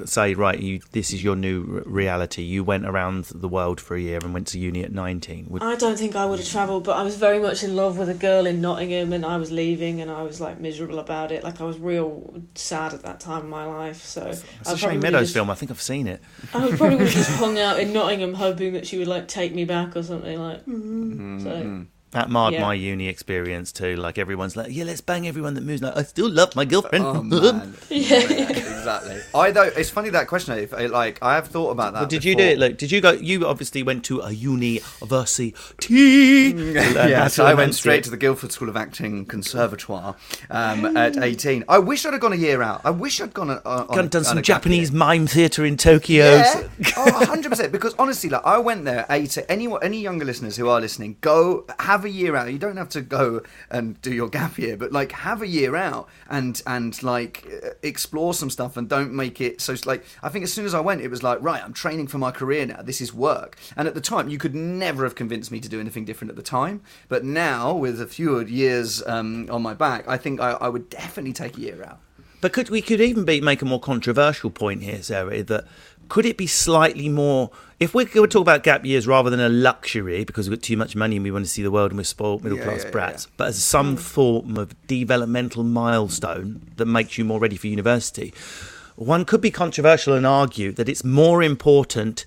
say, 0.05 0.33
right, 0.33 0.59
you 0.59 0.81
this 0.91 1.13
is 1.13 1.23
your 1.23 1.35
new 1.35 1.61
r- 1.77 1.83
reality? 1.85 2.41
You 2.43 2.63
went 2.63 2.85
around 2.85 3.25
the 3.25 3.47
world 3.47 3.79
for 3.81 3.95
a 3.95 3.99
year 4.01 4.19
and 4.21 4.33
went 4.33 4.47
to 4.47 4.59
uni 4.59 4.83
at 4.83 4.91
nineteen. 4.91 5.47
Would, 5.49 5.63
I 5.63 5.75
don't 5.75 5.97
think 5.97 6.15
I 6.15 6.25
would 6.25 6.39
have 6.39 6.47
travelled, 6.47 6.83
but 6.83 6.97
I 6.97 7.03
was 7.03 7.15
very 7.15 7.39
much 7.39 7.63
in 7.63 7.75
love 7.75 7.97
with 7.97 8.09
a 8.09 8.13
girl 8.13 8.45
in 8.45 8.61
Nottingham, 8.61 9.13
and 9.13 9.25
I 9.25 9.37
was 9.37 9.51
leaving, 9.51 10.01
and 10.01 10.09
I 10.11 10.23
was 10.23 10.39
like 10.41 10.59
miserable 10.59 10.99
about 10.99 11.31
it. 11.31 11.43
Like 11.43 11.61
I 11.61 11.63
was 11.65 11.77
real 11.79 12.41
sad 12.55 12.93
at 12.93 13.03
that 13.03 13.19
time 13.19 13.43
in 13.43 13.49
my 13.49 13.65
life. 13.65 14.03
So 14.03 14.25
it's 14.27 14.43
I 14.67 14.73
a 14.73 14.77
Shane 14.77 14.99
Meadows 14.99 15.21
just, 15.23 15.33
film. 15.33 15.49
I 15.49 15.55
think 15.55 15.71
I've 15.71 15.81
seen 15.81 16.07
it. 16.07 16.21
I 16.53 16.65
would 16.65 16.77
probably 16.77 16.97
would 16.97 17.07
have 17.07 17.13
just 17.15 17.31
hung 17.39 17.59
out 17.59 17.79
in 17.79 17.93
Nottingham, 17.93 18.33
hoping 18.33 18.73
that 18.73 18.87
she 18.87 18.97
would 18.97 19.07
like 19.07 19.27
take 19.27 19.53
me 19.53 19.65
back 19.65 19.95
or 19.95 20.03
something. 20.03 20.39
Like, 20.39 20.65
mm. 20.65 21.41
so 21.43 21.85
That 22.11 22.29
marred 22.29 22.53
Yeah. 22.55 22.61
my 22.61 22.73
uni 22.73 23.07
experience 23.07 23.71
too. 23.71 23.95
Like 23.95 24.17
everyone's 24.17 24.55
like, 24.57 24.67
yeah, 24.71 24.83
let's 24.83 24.99
bang 25.01 25.27
everyone 25.27 25.53
that 25.53 25.61
moves. 25.61 25.81
Like, 25.81 25.95
I 25.95 26.03
still 26.03 26.29
love 26.29 26.55
my 26.55 26.65
girlfriend. 26.65 27.05
Oh 27.05 27.23
man, 27.23 27.73
yeah. 27.89 28.70
Exactly. 28.81 29.21
I 29.33 29.51
though 29.51 29.63
it's 29.63 29.89
funny 29.89 30.09
that 30.09 30.27
question. 30.27 30.57
If 30.57 30.71
like 30.71 31.19
I 31.21 31.35
have 31.35 31.47
thought 31.47 31.71
about 31.71 31.93
that. 31.93 32.01
But 32.01 32.09
did 32.09 32.25
you 32.25 32.35
do 32.35 32.43
it? 32.43 32.59
Like, 32.59 32.77
did 32.77 32.91
you 32.91 33.01
go? 33.01 33.11
You 33.11 33.45
obviously 33.45 33.83
went 33.83 34.05
to 34.05 34.21
a 34.21 34.31
university. 34.31 35.53
yeah, 35.89 37.27
so 37.27 37.45
I 37.45 37.53
went 37.53 37.75
straight 37.75 38.03
to 38.05 38.09
the 38.09 38.17
Guildford 38.17 38.51
School 38.51 38.69
of 38.69 38.77
Acting 38.77 39.25
Conservatoire 39.25 40.15
um, 40.49 40.97
at 40.97 41.17
18. 41.17 41.65
I 41.67 41.79
wish 41.79 42.05
I'd 42.05 42.13
have 42.13 42.21
gone 42.21 42.33
a 42.33 42.37
year 42.37 42.61
out. 42.61 42.81
I 42.83 42.91
wish 42.91 43.21
I'd 43.21 43.33
gone 43.33 43.49
a, 43.49 43.61
on, 43.65 43.87
Gone 43.87 44.07
done 44.07 44.19
on 44.19 44.25
some 44.25 44.37
a 44.37 44.39
year. 44.39 44.43
Japanese 44.43 44.91
mime 44.91 45.27
theatre 45.27 45.65
in 45.65 45.77
Tokyo. 45.77 46.35
Yeah, 46.35 46.69
oh, 46.97 47.25
100%. 47.25 47.71
Because 47.71 47.93
honestly, 47.97 48.29
like 48.29 48.45
I 48.45 48.57
went 48.57 48.85
there. 48.85 49.05
A, 49.09 49.25
to 49.27 49.51
any 49.51 49.67
any 49.81 50.01
younger 50.01 50.25
listeners 50.25 50.57
who 50.57 50.67
are 50.69 50.81
listening, 50.81 51.17
go 51.21 51.65
have 51.79 52.05
a 52.05 52.09
year 52.09 52.35
out. 52.35 52.51
You 52.51 52.59
don't 52.59 52.77
have 52.77 52.89
to 52.89 53.01
go 53.01 53.41
and 53.69 54.01
do 54.01 54.13
your 54.13 54.29
gap 54.29 54.57
year, 54.57 54.77
but 54.77 54.91
like 54.91 55.11
have 55.11 55.41
a 55.41 55.47
year 55.47 55.75
out 55.75 56.07
and 56.29 56.61
and 56.65 57.01
like 57.03 57.47
explore 57.83 58.33
some 58.33 58.49
stuff 58.49 58.70
and 58.77 58.87
don't 58.89 59.13
make 59.13 59.41
it 59.41 59.61
so. 59.61 59.75
Like 59.85 60.03
I 60.23 60.29
think 60.29 60.43
as 60.43 60.53
soon 60.53 60.65
as 60.65 60.73
I 60.73 60.79
went, 60.79 61.01
it 61.01 61.09
was 61.09 61.23
like 61.23 61.39
right, 61.41 61.63
I'm 61.63 61.73
training 61.73 62.07
for 62.07 62.17
my 62.17 62.31
career 62.31 62.65
now. 62.65 62.81
This 62.81 63.01
is 63.01 63.13
work. 63.13 63.57
And 63.75 63.87
at 63.87 63.93
the 63.93 64.01
time, 64.01 64.29
you 64.29 64.37
could 64.37 64.55
never 64.55 65.03
have 65.03 65.15
convinced 65.15 65.51
me 65.51 65.59
to 65.59 65.69
do 65.69 65.79
anything 65.79 66.05
different 66.05 66.29
at 66.29 66.35
the 66.35 66.43
time. 66.43 66.81
But 67.07 67.23
now, 67.23 67.73
with 67.73 68.01
a 68.01 68.07
few 68.07 68.39
years 68.41 69.05
um, 69.07 69.47
on 69.49 69.61
my 69.61 69.73
back, 69.73 70.07
I 70.07 70.17
think 70.17 70.39
I, 70.39 70.51
I 70.51 70.69
would 70.69 70.89
definitely 70.89 71.33
take 71.33 71.57
a 71.57 71.61
year 71.61 71.83
out. 71.83 71.99
But 72.41 72.53
could 72.53 72.69
we 72.69 72.81
could 72.81 72.99
even 72.99 73.23
be 73.23 73.39
make 73.39 73.61
a 73.61 73.65
more 73.65 73.79
controversial 73.79 74.49
point 74.49 74.81
here, 74.81 75.01
Sarah? 75.03 75.43
That 75.43 75.65
could 76.11 76.25
it 76.25 76.35
be 76.35 76.45
slightly 76.45 77.07
more? 77.07 77.51
If 77.79 77.93
we 77.93 78.03
could 78.03 78.29
talk 78.29 78.41
about 78.41 78.63
gap 78.63 78.85
years 78.85 79.07
rather 79.07 79.29
than 79.29 79.39
a 79.39 79.47
luxury 79.47 80.25
because 80.25 80.49
we've 80.49 80.59
got 80.59 80.63
too 80.63 80.75
much 80.75 80.93
money 80.93 81.15
and 81.15 81.23
we 81.23 81.31
want 81.31 81.45
to 81.45 81.49
see 81.49 81.63
the 81.63 81.71
world 81.71 81.91
and 81.91 81.97
we're 81.97 82.03
spoiled 82.03 82.43
middle 82.43 82.57
class 82.57 82.79
yeah, 82.79 82.85
yeah, 82.87 82.91
brats, 82.91 83.27
but 83.37 83.47
as 83.47 83.63
some 83.63 83.95
mm. 83.95 83.99
form 83.99 84.57
of 84.57 84.75
developmental 84.87 85.63
milestone 85.63 86.69
that 86.75 86.85
makes 86.85 87.17
you 87.17 87.23
more 87.23 87.39
ready 87.39 87.55
for 87.55 87.67
university, 87.67 88.33
one 88.97 89.23
could 89.23 89.39
be 89.39 89.51
controversial 89.51 90.13
and 90.13 90.27
argue 90.27 90.73
that 90.73 90.89
it's 90.89 91.05
more 91.05 91.41
important 91.41 92.25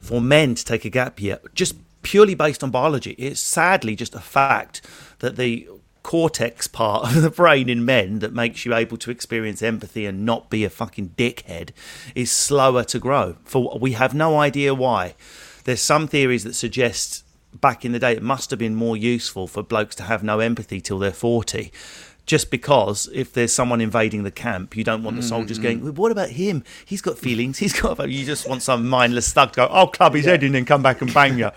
for 0.00 0.18
men 0.18 0.54
to 0.54 0.64
take 0.64 0.86
a 0.86 0.90
gap 0.90 1.20
year 1.20 1.38
just 1.54 1.76
purely 2.00 2.34
based 2.34 2.64
on 2.64 2.70
biology. 2.70 3.10
It's 3.18 3.38
sadly 3.38 3.94
just 3.96 4.14
a 4.14 4.20
fact 4.20 4.80
that 5.18 5.36
the 5.36 5.68
cortex 6.06 6.68
part 6.68 7.04
of 7.04 7.20
the 7.20 7.30
brain 7.30 7.68
in 7.68 7.84
men 7.84 8.20
that 8.20 8.32
makes 8.32 8.64
you 8.64 8.72
able 8.72 8.96
to 8.96 9.10
experience 9.10 9.60
empathy 9.60 10.06
and 10.06 10.24
not 10.24 10.48
be 10.48 10.64
a 10.64 10.70
fucking 10.70 11.12
dickhead 11.18 11.70
is 12.14 12.30
slower 12.30 12.84
to 12.84 13.00
grow. 13.00 13.34
For 13.42 13.76
we 13.76 13.90
have 13.94 14.14
no 14.14 14.38
idea 14.38 14.72
why. 14.72 15.16
There's 15.64 15.80
some 15.80 16.06
theories 16.06 16.44
that 16.44 16.54
suggest 16.54 17.24
back 17.52 17.84
in 17.84 17.90
the 17.90 17.98
day 17.98 18.12
it 18.12 18.22
must 18.22 18.50
have 18.50 18.58
been 18.60 18.76
more 18.76 18.96
useful 18.96 19.48
for 19.48 19.64
blokes 19.64 19.96
to 19.96 20.04
have 20.04 20.22
no 20.22 20.38
empathy 20.38 20.80
till 20.80 21.00
they're 21.00 21.10
40 21.10 21.72
just 22.26 22.50
because 22.50 23.08
if 23.14 23.32
there's 23.32 23.52
someone 23.52 23.80
invading 23.80 24.24
the 24.24 24.32
camp, 24.32 24.76
you 24.76 24.82
don't 24.82 25.04
want 25.04 25.16
the 25.16 25.22
mm-hmm, 25.22 25.28
soldiers 25.28 25.58
mm-hmm. 25.58 25.80
going, 25.80 25.82
well, 25.84 25.92
"What 25.92 26.12
about 26.12 26.30
him? 26.30 26.64
He's 26.84 27.00
got 27.00 27.16
feelings. 27.18 27.58
He's 27.60 27.72
got." 27.72 28.10
You 28.10 28.24
just 28.26 28.48
want 28.48 28.62
some 28.62 28.88
mindless 28.88 29.32
thug 29.32 29.52
to 29.52 29.56
go, 29.56 29.66
"I'll 29.66 29.86
club 29.86 30.14
his 30.14 30.26
head 30.26 30.42
in 30.42 30.54
and 30.56 30.66
come 30.66 30.82
back 30.82 31.00
and 31.00 31.14
bang 31.14 31.38
you." 31.38 31.50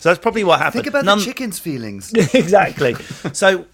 So 0.00 0.08
that's 0.08 0.20
probably 0.20 0.44
what 0.44 0.58
happened. 0.58 0.84
Think 0.84 0.88
about 0.88 1.04
None- 1.04 1.18
the 1.18 1.24
chicken's 1.24 1.58
feelings. 1.58 2.12
exactly. 2.34 2.96
So 3.32 3.66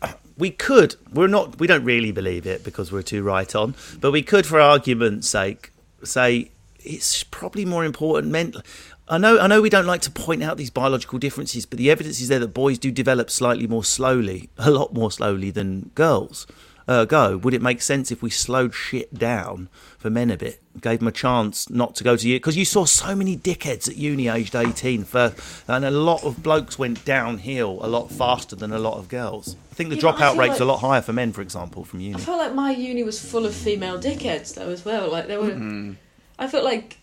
we 0.43 0.51
could. 0.51 0.97
We're 1.15 1.29
not. 1.29 1.61
We 1.61 1.69
don't 1.69 1.85
really 1.85 2.11
believe 2.11 2.49
it 2.49 2.65
because 2.65 2.91
we're 2.91 3.03
too 3.03 3.23
right 3.23 3.55
on. 3.55 3.77
But 4.01 4.11
we 4.11 4.23
could, 4.23 4.45
for 4.45 4.61
argument's 4.61 5.29
sake, 5.29 5.73
say 6.03 6.51
it's 6.81 7.23
probably 7.23 7.65
more 7.65 7.85
important. 7.85 8.33
Mental. 8.33 8.61
I 9.07 9.19
know. 9.19 9.39
I 9.39 9.47
know. 9.47 9.63
We 9.63 9.71
don't 9.71 9.87
like 9.87 10.01
to 10.01 10.11
point 10.11 10.43
out 10.43 10.57
these 10.57 10.69
biological 10.69 11.21
differences, 11.21 11.65
but 11.65 11.79
the 11.79 11.93
evidence 11.93 12.21
is 12.21 12.27
there 12.27 12.41
that 12.41 12.49
boys 12.49 12.81
do 12.81 12.91
develop 12.91 13.31
slightly 13.31 13.69
more 13.69 13.85
slowly, 13.85 14.51
a 14.59 14.73
lot 14.73 14.93
more 14.93 15.13
slowly 15.13 15.53
than 15.53 15.93
girls. 15.95 16.49
Uh, 16.89 17.05
go, 17.05 17.37
would 17.37 17.55
it 17.55 17.63
make 17.63 17.81
sense 17.83 18.11
if 18.11 18.23
we 18.23 18.31
slowed 18.31 18.75
shit 18.75 19.15
down 19.15 19.69
for 19.99 20.11
men 20.11 20.31
a 20.31 20.37
bit, 20.37 20.61
gave 20.81 20.99
them 20.99 21.09
a 21.09 21.13
chance 21.13 21.71
not 21.71 21.95
to 21.97 22.05
go 22.05 22.17
to 22.17 22.27
uni? 22.27 22.39
Because 22.39 22.57
you 22.57 22.65
saw 22.65 22.85
so 22.85 23.15
many 23.15 23.37
dickheads 23.37 23.89
at 23.89 23.97
uni 23.97 24.29
aged 24.29 24.55
18, 24.57 25.05
first, 25.05 25.39
and 25.69 25.85
a 25.85 25.91
lot 25.91 26.25
of 26.25 26.43
blokes 26.43 26.79
went 26.79 27.05
downhill 27.05 27.79
a 27.83 27.87
lot 27.89 28.11
faster 28.11 28.57
than 28.57 28.73
a 28.73 28.79
lot 28.79 28.99
of 28.99 29.09
girls. 29.09 29.57
I 29.71 29.75
think 29.75 29.91
the 29.91 29.97
Yeah, 29.97 30.03
dropout 30.03 30.33
feel 30.33 30.37
rate's 30.37 30.61
a 30.61 30.65
lot 30.65 30.79
higher 30.79 31.01
for 31.03 31.13
men, 31.13 31.33
for 31.33 31.41
example, 31.41 31.85
from 31.85 32.01
uni. 32.01 32.15
I 32.15 32.19
uni. 32.19 32.25
felt 32.25 32.39
like 32.39 32.55
my 32.55 32.73
uni 32.73 33.03
was 33.05 33.19
full 33.25 33.47
of 33.47 33.55
female 33.55 33.99
dickheads 33.99 34.55
though 34.55 34.69
as 34.71 34.85
well. 34.85 35.11
Like 35.11 35.27
there 35.29 35.41
were, 35.41 35.51
Mm-hmm. 35.51 35.93
I 36.39 36.49
felt 36.49 36.65
like 36.65 36.99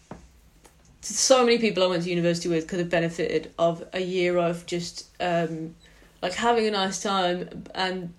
so 1.01 1.45
many 1.45 1.57
people 1.57 1.81
I 1.83 1.87
went 1.87 2.03
to 2.03 2.09
university 2.09 2.49
with 2.49 2.67
could 2.67 2.79
have 2.79 2.89
benefited 2.89 3.51
of 3.57 3.83
a 3.93 4.01
year 4.01 4.37
of 4.37 4.65
just 4.65 5.07
um, 5.21 5.75
like 6.21 6.33
having 6.33 6.67
a 6.67 6.71
nice 6.71 7.01
time 7.01 7.63
and 7.73 8.13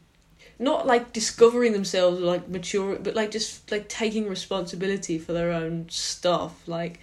not 0.61 0.87
like 0.87 1.13
discovering 1.15 1.73
themselves 1.73 2.21
or 2.21 2.25
like 2.25 2.47
mature, 2.49 2.97
but 2.97 3.15
like 3.17 3.31
just 3.31 3.71
like 3.73 3.89
taking 3.89 4.29
responsibility 4.29 5.19
for 5.19 5.33
their 5.33 5.51
own 5.51 5.87
stuff. 5.89 6.69
Like 6.69 7.01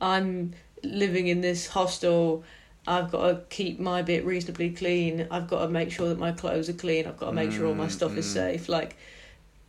I'm 0.00 0.54
living 0.82 1.28
in 1.28 1.42
this 1.42 1.68
hostel. 1.68 2.42
I've 2.88 3.10
got 3.10 3.28
to 3.28 3.42
keep 3.50 3.78
my 3.78 4.00
bit 4.00 4.24
reasonably 4.24 4.70
clean. 4.70 5.26
I've 5.30 5.46
got 5.46 5.62
to 5.62 5.68
make 5.68 5.92
sure 5.92 6.08
that 6.08 6.18
my 6.18 6.32
clothes 6.32 6.68
are 6.70 6.72
clean. 6.74 7.06
I've 7.06 7.18
got 7.18 7.26
to 7.26 7.32
make 7.32 7.52
sure 7.52 7.66
all 7.66 7.74
my 7.74 7.88
mm, 7.88 7.90
stuff 7.90 8.16
is 8.16 8.26
mm. 8.26 8.32
safe. 8.32 8.68
Like 8.68 8.96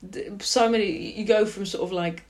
th- 0.10 0.42
so 0.42 0.70
many, 0.70 1.14
you 1.14 1.26
go 1.26 1.46
from 1.46 1.66
sort 1.66 1.84
of 1.84 1.92
like 1.92 2.24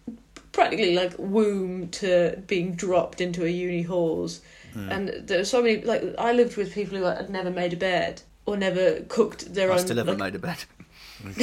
practically 0.52 0.96
like 0.96 1.14
womb 1.20 1.90
to 1.90 2.42
being 2.48 2.74
dropped 2.74 3.22
into 3.22 3.46
a 3.46 3.50
uni 3.50 3.84
halls, 3.84 4.42
and 4.76 5.10
there's 5.28 5.50
so 5.50 5.62
many 5.62 5.82
like 5.82 6.04
I 6.18 6.32
lived 6.34 6.56
with 6.56 6.74
people 6.74 6.98
who 6.98 7.04
like, 7.04 7.18
had 7.18 7.30
never 7.30 7.52
made 7.52 7.74
a 7.74 7.78
bed 7.78 8.22
or 8.46 8.58
never 8.58 9.02
cooked 9.02 9.54
their 9.54 9.72
I 9.72 9.76
own. 9.76 9.80
still 9.80 9.98
haven't 9.98 10.20
like, 10.20 10.34
made 10.34 10.36
a 10.38 10.40
bed. 10.40 10.66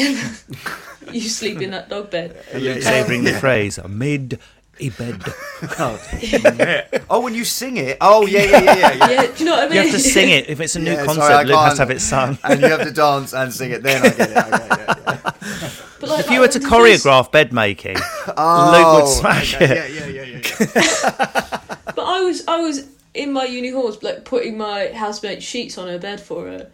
you 1.13 1.21
sleep 1.29 1.61
in 1.61 1.71
that 1.73 1.89
dog 1.89 2.11
bed. 2.11 2.37
Yeah, 2.57 2.81
Savouring 2.81 3.25
the 3.25 3.33
phrase, 3.35 3.79
I 3.79 3.87
made 3.87 4.39
a 4.81 4.89
bed. 4.91 5.23
Oh. 5.79 5.99
oh, 7.11 7.21
when 7.21 7.35
you 7.35 7.45
sing 7.45 7.77
it. 7.79 7.97
Oh, 8.01 8.27
yeah, 8.27 8.43
yeah, 8.43 8.61
yeah, 8.61 8.75
yeah. 8.75 8.93
yeah. 8.93 9.11
Yeah, 9.11 9.27
do 9.27 9.33
you 9.39 9.45
know 9.47 9.53
what 9.57 9.61
I 9.65 9.69
mean? 9.69 9.77
You 9.77 9.83
have 9.83 9.93
to 9.93 9.99
sing 9.99 10.31
it. 10.31 10.49
If 10.51 10.61
it's 10.61 10.77
a 10.77 10.79
new 10.79 10.91
Yeah, 10.93 11.05
concept, 11.07 11.27
sorry, 11.27 11.35
I 11.35 11.43
Luke 11.45 11.59
has 11.59 11.75
to 11.75 11.81
have 11.81 11.91
it 11.91 12.01
sung. 12.01 12.39
and 12.45 12.61
you 12.61 12.69
have 12.69 12.83
to 12.83 12.91
dance 12.91 13.33
and 13.33 13.53
sing 13.53 13.71
it. 13.71 13.83
Then 13.83 14.03
I 14.05 14.09
get 14.11 14.31
it. 14.31 14.37
I 14.37 14.51
get 14.51 14.61
it 14.61 14.79
yeah, 15.07 15.21
yeah. 15.25 15.71
But 16.01 16.09
like, 16.11 16.25
If 16.27 16.31
you 16.31 16.41
were 16.41 16.49
to 16.49 16.59
the 16.59 16.69
first- 16.69 17.05
choreograph 17.07 17.33
bed 17.33 17.53
making, 17.53 17.95
Luke 17.95 18.35
Oh, 18.37 19.01
would 19.01 19.09
smash 19.09 19.55
okay, 19.55 19.65
it. 19.87 19.91
Yeah, 19.95 20.07
yeah, 20.07 20.25
yeah, 20.25 20.41
yeah. 20.55 21.61
But 21.95 22.05
I 22.05 22.21
was 22.23 22.47
I 22.47 22.59
was 22.61 22.87
in 23.15 23.33
my 23.33 23.45
uni 23.45 23.71
halls 23.71 24.03
like 24.03 24.25
putting 24.25 24.59
my 24.59 24.89
housemate 24.93 25.43
sheets 25.43 25.79
on 25.79 25.89
her 25.89 25.99
bed 25.99 26.21
for 26.21 26.45
her. 26.47 26.71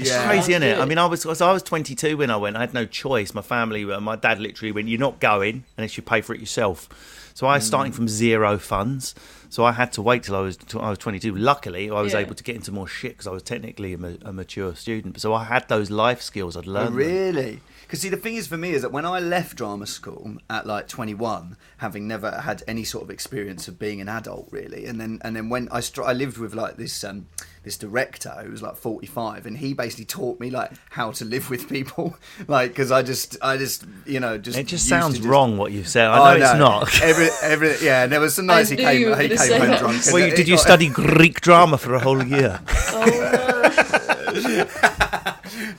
It's 0.00 0.10
Yeah. 0.10 0.26
crazy, 0.26 0.52
isn't 0.52 0.62
it? 0.62 0.78
I 0.78 0.84
mean, 0.84 0.98
I 0.98 1.06
was 1.06 1.24
'cause 1.24 1.40
I 1.40 1.52
was 1.52 1.62
22 1.62 2.16
when 2.18 2.30
I 2.30 2.36
went. 2.36 2.56
I 2.56 2.60
had 2.60 2.74
no 2.74 2.84
choice. 2.86 3.32
My 3.34 3.42
family, 3.42 3.90
uh, 3.90 4.00
my 4.00 4.16
dad 4.16 4.38
literally 4.40 4.72
went, 4.72 4.88
"You're 4.88 5.00
not 5.00 5.20
going 5.20 5.64
unless 5.76 5.96
you 5.96 6.02
pay 6.02 6.20
for 6.20 6.34
it 6.34 6.40
yourself." 6.40 6.88
So 7.34 7.46
I 7.46 7.56
was 7.56 7.66
starting 7.66 7.92
Mm. 7.92 7.96
from 7.96 8.08
zero 8.08 8.58
funds. 8.58 9.14
So 9.48 9.64
I 9.64 9.72
had 9.72 9.92
to 9.92 10.02
wait 10.02 10.22
till 10.24 10.34
I 10.36 10.40
was 10.40 10.56
till 10.56 10.80
I 10.80 10.90
was 10.90 10.98
22. 10.98 11.34
Luckily, 11.34 11.90
I 11.90 12.00
was 12.00 12.12
Yeah. 12.14 12.20
able 12.20 12.34
to 12.34 12.42
get 12.42 12.56
into 12.56 12.72
more 12.72 12.88
shit 12.88 13.12
because 13.12 13.26
I 13.26 13.30
was 13.30 13.42
technically 13.42 13.92
a, 13.94 13.98
ma- 13.98 14.20
a 14.24 14.32
mature 14.32 14.74
student. 14.74 15.20
So 15.20 15.32
I 15.34 15.44
had 15.44 15.68
those 15.68 15.90
life 15.90 16.20
skills. 16.22 16.56
I'd 16.56 16.66
Oh, 16.66 16.72
learned. 16.72 16.96
them. 16.98 17.60
Really? 17.86 17.88
Because 17.88 18.00
see, 18.00 18.08
the 18.08 18.16
thing 18.16 18.34
is 18.36 18.46
for 18.46 18.56
me 18.56 18.70
is 18.72 18.82
that 18.82 18.92
when 18.92 19.04
I 19.06 19.20
left 19.20 19.56
drama 19.56 19.86
school 19.86 20.36
at 20.50 20.66
like 20.66 20.88
21, 20.88 21.56
having 21.78 22.08
never 22.08 22.30
had 22.30 22.62
any 22.66 22.84
sort 22.84 23.04
of 23.04 23.10
experience 23.10 23.68
of 23.68 23.78
being 23.78 24.00
an 24.00 24.08
adult 24.08 24.48
really, 24.50 24.86
and 24.86 25.00
then 25.00 25.18
and 25.22 25.36
then 25.36 25.48
when 25.48 25.68
I 25.70 25.80
str- 25.80 26.02
I 26.04 26.12
lived 26.12 26.38
with 26.38 26.54
like 26.54 26.76
this 26.76 27.04
um 27.04 27.26
this 27.62 27.76
director 27.76 28.30
who 28.44 28.50
was 28.50 28.62
like 28.62 28.76
45, 28.76 29.44
and 29.46 29.58
he 29.58 29.74
basically 29.74 30.04
taught 30.04 30.38
me 30.38 30.50
like 30.50 30.70
how 30.90 31.10
to 31.12 31.24
live 31.24 31.50
with 31.50 31.68
people, 31.68 32.16
like 32.48 32.70
because 32.70 32.90
I 32.92 33.02
just 33.02 33.36
I 33.42 33.56
just 33.56 33.84
you 34.06 34.20
know 34.20 34.38
just 34.38 34.58
It 34.58 34.66
just 34.66 34.88
sounds 34.88 35.16
just- 35.18 35.28
wrong 35.28 35.56
what 35.56 35.72
you've 35.72 35.88
said. 35.88 36.08
Oh, 36.08 36.22
I 36.22 36.38
know 36.38 36.44
it's 36.44 36.58
not. 36.58 37.02
Every, 37.06 37.28
every, 37.42 37.76
yeah, 37.86 38.04
and 38.04 38.12
there 38.12 38.20
was 38.20 38.34
some 38.34 38.46
nights 38.46 38.70
he 38.70 38.76
came, 38.76 39.08
he 39.20 39.28
came 39.28 39.36
say 39.36 39.58
home 39.58 39.68
that. 39.68 39.78
drunk. 39.80 40.02
Well, 40.12 40.26
you- 40.26 40.34
did 40.36 40.48
you 40.48 40.56
got- 40.56 40.62
study 40.62 40.88
Greek 40.88 41.40
drama 41.40 41.78
for 41.78 41.94
a 41.94 42.00
whole 42.00 42.22
year? 42.24 42.60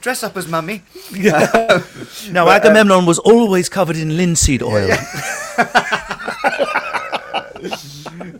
dress 0.00 0.22
up 0.22 0.36
as 0.36 0.48
mummy? 0.48 0.82
Yeah. 1.12 1.82
No, 2.30 2.48
Agamemnon 2.48 3.06
was 3.06 3.18
always 3.18 3.68
covered 3.68 3.96
in 3.96 4.16
linseed 4.16 4.62
oil. 4.62 4.88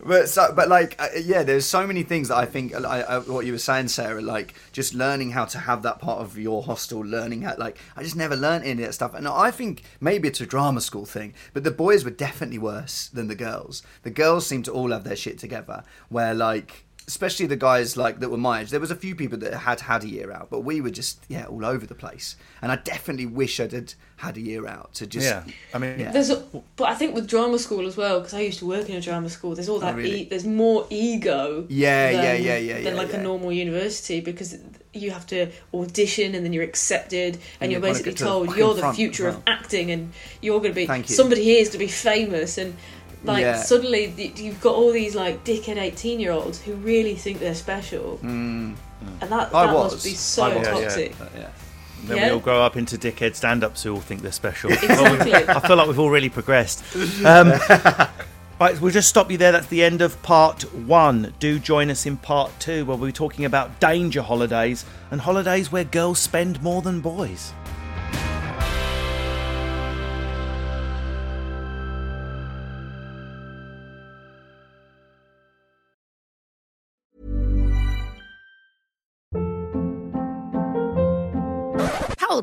but 0.05 0.29
so, 0.29 0.51
but 0.55 0.67
like, 0.69 0.95
uh, 0.99 1.07
yeah, 1.21 1.43
there's 1.43 1.65
so 1.65 1.85
many 1.85 2.03
things 2.03 2.29
that 2.29 2.37
I 2.37 2.45
think. 2.45 2.73
uh, 2.73 2.81
I, 2.81 3.01
I, 3.01 3.19
what 3.19 3.45
you 3.45 3.51
were 3.51 3.57
saying, 3.57 3.89
Sarah, 3.89 4.21
like 4.21 4.53
just 4.71 4.93
learning 4.93 5.31
how 5.31 5.45
to 5.45 5.59
have 5.59 5.83
that 5.83 5.99
part 5.99 6.19
of 6.19 6.37
your 6.37 6.63
hostel, 6.63 7.01
learning 7.01 7.43
how, 7.43 7.55
like, 7.57 7.77
I 7.95 8.03
just 8.03 8.15
never 8.15 8.35
learned 8.35 8.65
any 8.65 8.83
of 8.83 8.89
that 8.89 8.93
stuff. 8.93 9.13
And 9.13 9.27
I 9.27 9.51
think 9.51 9.83
maybe 9.99 10.27
it's 10.27 10.41
a 10.41 10.45
drama 10.45 10.81
school 10.81 11.05
thing, 11.05 11.33
but 11.53 11.63
the 11.63 11.71
boys 11.71 12.03
were 12.03 12.11
definitely 12.11 12.59
worse 12.59 13.07
than 13.07 13.27
the 13.27 13.35
girls. 13.35 13.83
The 14.03 14.09
girls 14.09 14.47
seem 14.47 14.63
to 14.63 14.71
all 14.71 14.91
have 14.91 15.03
their 15.03 15.15
shit 15.15 15.37
together, 15.39 15.83
where 16.09 16.33
like. 16.33 16.85
Especially 17.09 17.47
the 17.47 17.55
guys 17.55 17.97
like 17.97 18.19
that 18.19 18.29
were 18.29 18.37
my 18.37 18.61
age. 18.61 18.69
There 18.69 18.79
was 18.79 18.91
a 18.91 18.95
few 18.95 19.15
people 19.15 19.37
that 19.39 19.53
had 19.53 19.79
had 19.81 20.03
a 20.03 20.07
year 20.07 20.31
out, 20.31 20.49
but 20.49 20.59
we 20.61 20.79
were 20.79 20.91
just 20.91 21.23
yeah 21.27 21.45
all 21.45 21.65
over 21.65 21.85
the 21.85 21.95
place. 21.95 22.35
And 22.61 22.71
I 22.71 22.75
definitely 22.75 23.25
wish 23.25 23.59
I'd 23.59 23.71
had 23.71 23.93
had 24.17 24.37
a 24.37 24.41
year 24.41 24.67
out 24.67 24.93
to 24.95 25.07
just 25.07 25.25
Yeah, 25.25 25.43
I 25.73 25.77
mean, 25.77 25.99
Yeah. 25.99 26.11
There's, 26.11 26.29
a, 26.29 26.43
but 26.75 26.89
I 26.89 26.95
think 26.95 27.15
with 27.15 27.25
drama 27.27 27.57
school 27.57 27.87
as 27.87 27.95
well, 27.95 28.19
because 28.19 28.33
I 28.33 28.41
used 28.41 28.59
to 28.59 28.65
work 28.65 28.89
in 28.89 28.95
a 28.95 29.01
drama 29.01 29.29
school. 29.29 29.55
There's 29.55 29.69
all 29.69 29.79
that. 29.79 29.93
Oh, 29.93 29.97
really? 29.97 30.21
e- 30.21 30.29
there's 30.29 30.45
more 30.45 30.85
ego. 30.89 31.65
Yeah, 31.69 32.11
than, 32.11 32.23
yeah, 32.23 32.33
yeah, 32.33 32.57
yeah, 32.57 32.73
Than 32.83 32.93
yeah, 32.95 33.01
like 33.01 33.11
yeah. 33.13 33.19
a 33.19 33.23
normal 33.23 33.51
university 33.51 34.19
because 34.19 34.55
you 34.93 35.11
have 35.11 35.25
to 35.27 35.49
audition 35.73 36.35
and 36.35 36.43
then 36.43 36.51
you're 36.53 36.63
accepted 36.63 37.35
and, 37.35 37.43
And 37.61 37.71
you're 37.71 37.79
you've 37.79 37.81
gotta 37.83 37.93
basically 37.93 38.13
to 38.13 38.23
the 38.23 38.29
told 38.29 38.57
you're 38.57 38.73
the 38.73 38.79
front 38.81 38.93
as 38.93 38.97
future 38.97 39.27
of 39.27 39.41
acting 39.47 39.91
and 39.91 40.11
you're 40.41 40.59
going 40.59 40.71
to 40.71 40.75
be 40.75 40.87
Thank 40.87 41.09
you. 41.09 41.15
somebody 41.15 41.43
here 41.43 41.61
is 41.61 41.69
to 41.69 41.77
be 41.77 41.87
famous 41.87 42.57
and 42.57 42.75
like 43.23 43.41
Yeah. 43.41 43.61
suddenly 43.61 44.13
y- 44.17 44.31
you've 44.35 44.61
got 44.61 44.75
all 44.75 44.91
these 44.91 45.15
like 45.15 45.43
dickhead 45.43 45.77
18 45.77 46.19
year 46.19 46.31
olds 46.31 46.61
who 46.61 46.73
really 46.75 47.15
think 47.15 47.39
they're 47.39 47.53
special 47.55 48.19
and 48.21 48.77
that, 49.19 49.29
Mm. 49.29 49.51
That 49.51 49.73
must 49.73 50.03
be 50.03 50.11
so 50.11 50.43
I 50.43 50.55
was. 50.55 50.55
Yeah, 50.67 50.73
yeah. 50.75 50.81
toxic. 50.81 51.15
Uh, 51.21 51.25
yeah. 51.37 51.47
Then 52.05 52.17
Yeah. 52.17 52.25
we 52.27 52.31
all 52.33 52.39
grow 52.39 52.61
up 52.61 52.77
into 52.77 52.97
dickhead 52.97 53.35
stand-ups 53.35 53.83
who 53.83 53.93
all 53.95 53.99
think 54.01 54.21
they're 54.21 54.31
special. 54.31 54.71
Exactly. 54.73 55.33
I 55.47 55.59
feel 55.59 55.75
like 55.75 55.87
we've 55.87 55.99
all 55.99 56.09
really 56.09 56.29
progressed. 56.29 56.81
Um, 57.25 57.51
right, 58.59 58.79
we'll 58.81 58.91
just 58.93 59.09
stop 59.09 59.29
you 59.31 59.37
there. 59.37 59.51
That's 59.51 59.67
the 59.67 59.83
end 59.83 60.01
of 60.01 60.21
part 60.21 60.63
one. 60.73 61.33
Do 61.39 61.59
join 61.59 61.89
us 61.89 62.05
in 62.05 62.17
part 62.17 62.51
two, 62.59 62.85
where 62.85 62.95
we'll 62.97 63.07
be 63.07 63.13
talking 63.13 63.43
about 63.45 63.79
danger 63.79 64.21
holidays 64.21 64.85
and 65.11 65.21
holidays 65.21 65.71
where 65.71 65.83
girls 65.83 66.19
spend 66.19 66.61
more 66.63 66.81
than 66.81 66.99
boys. 67.01 67.53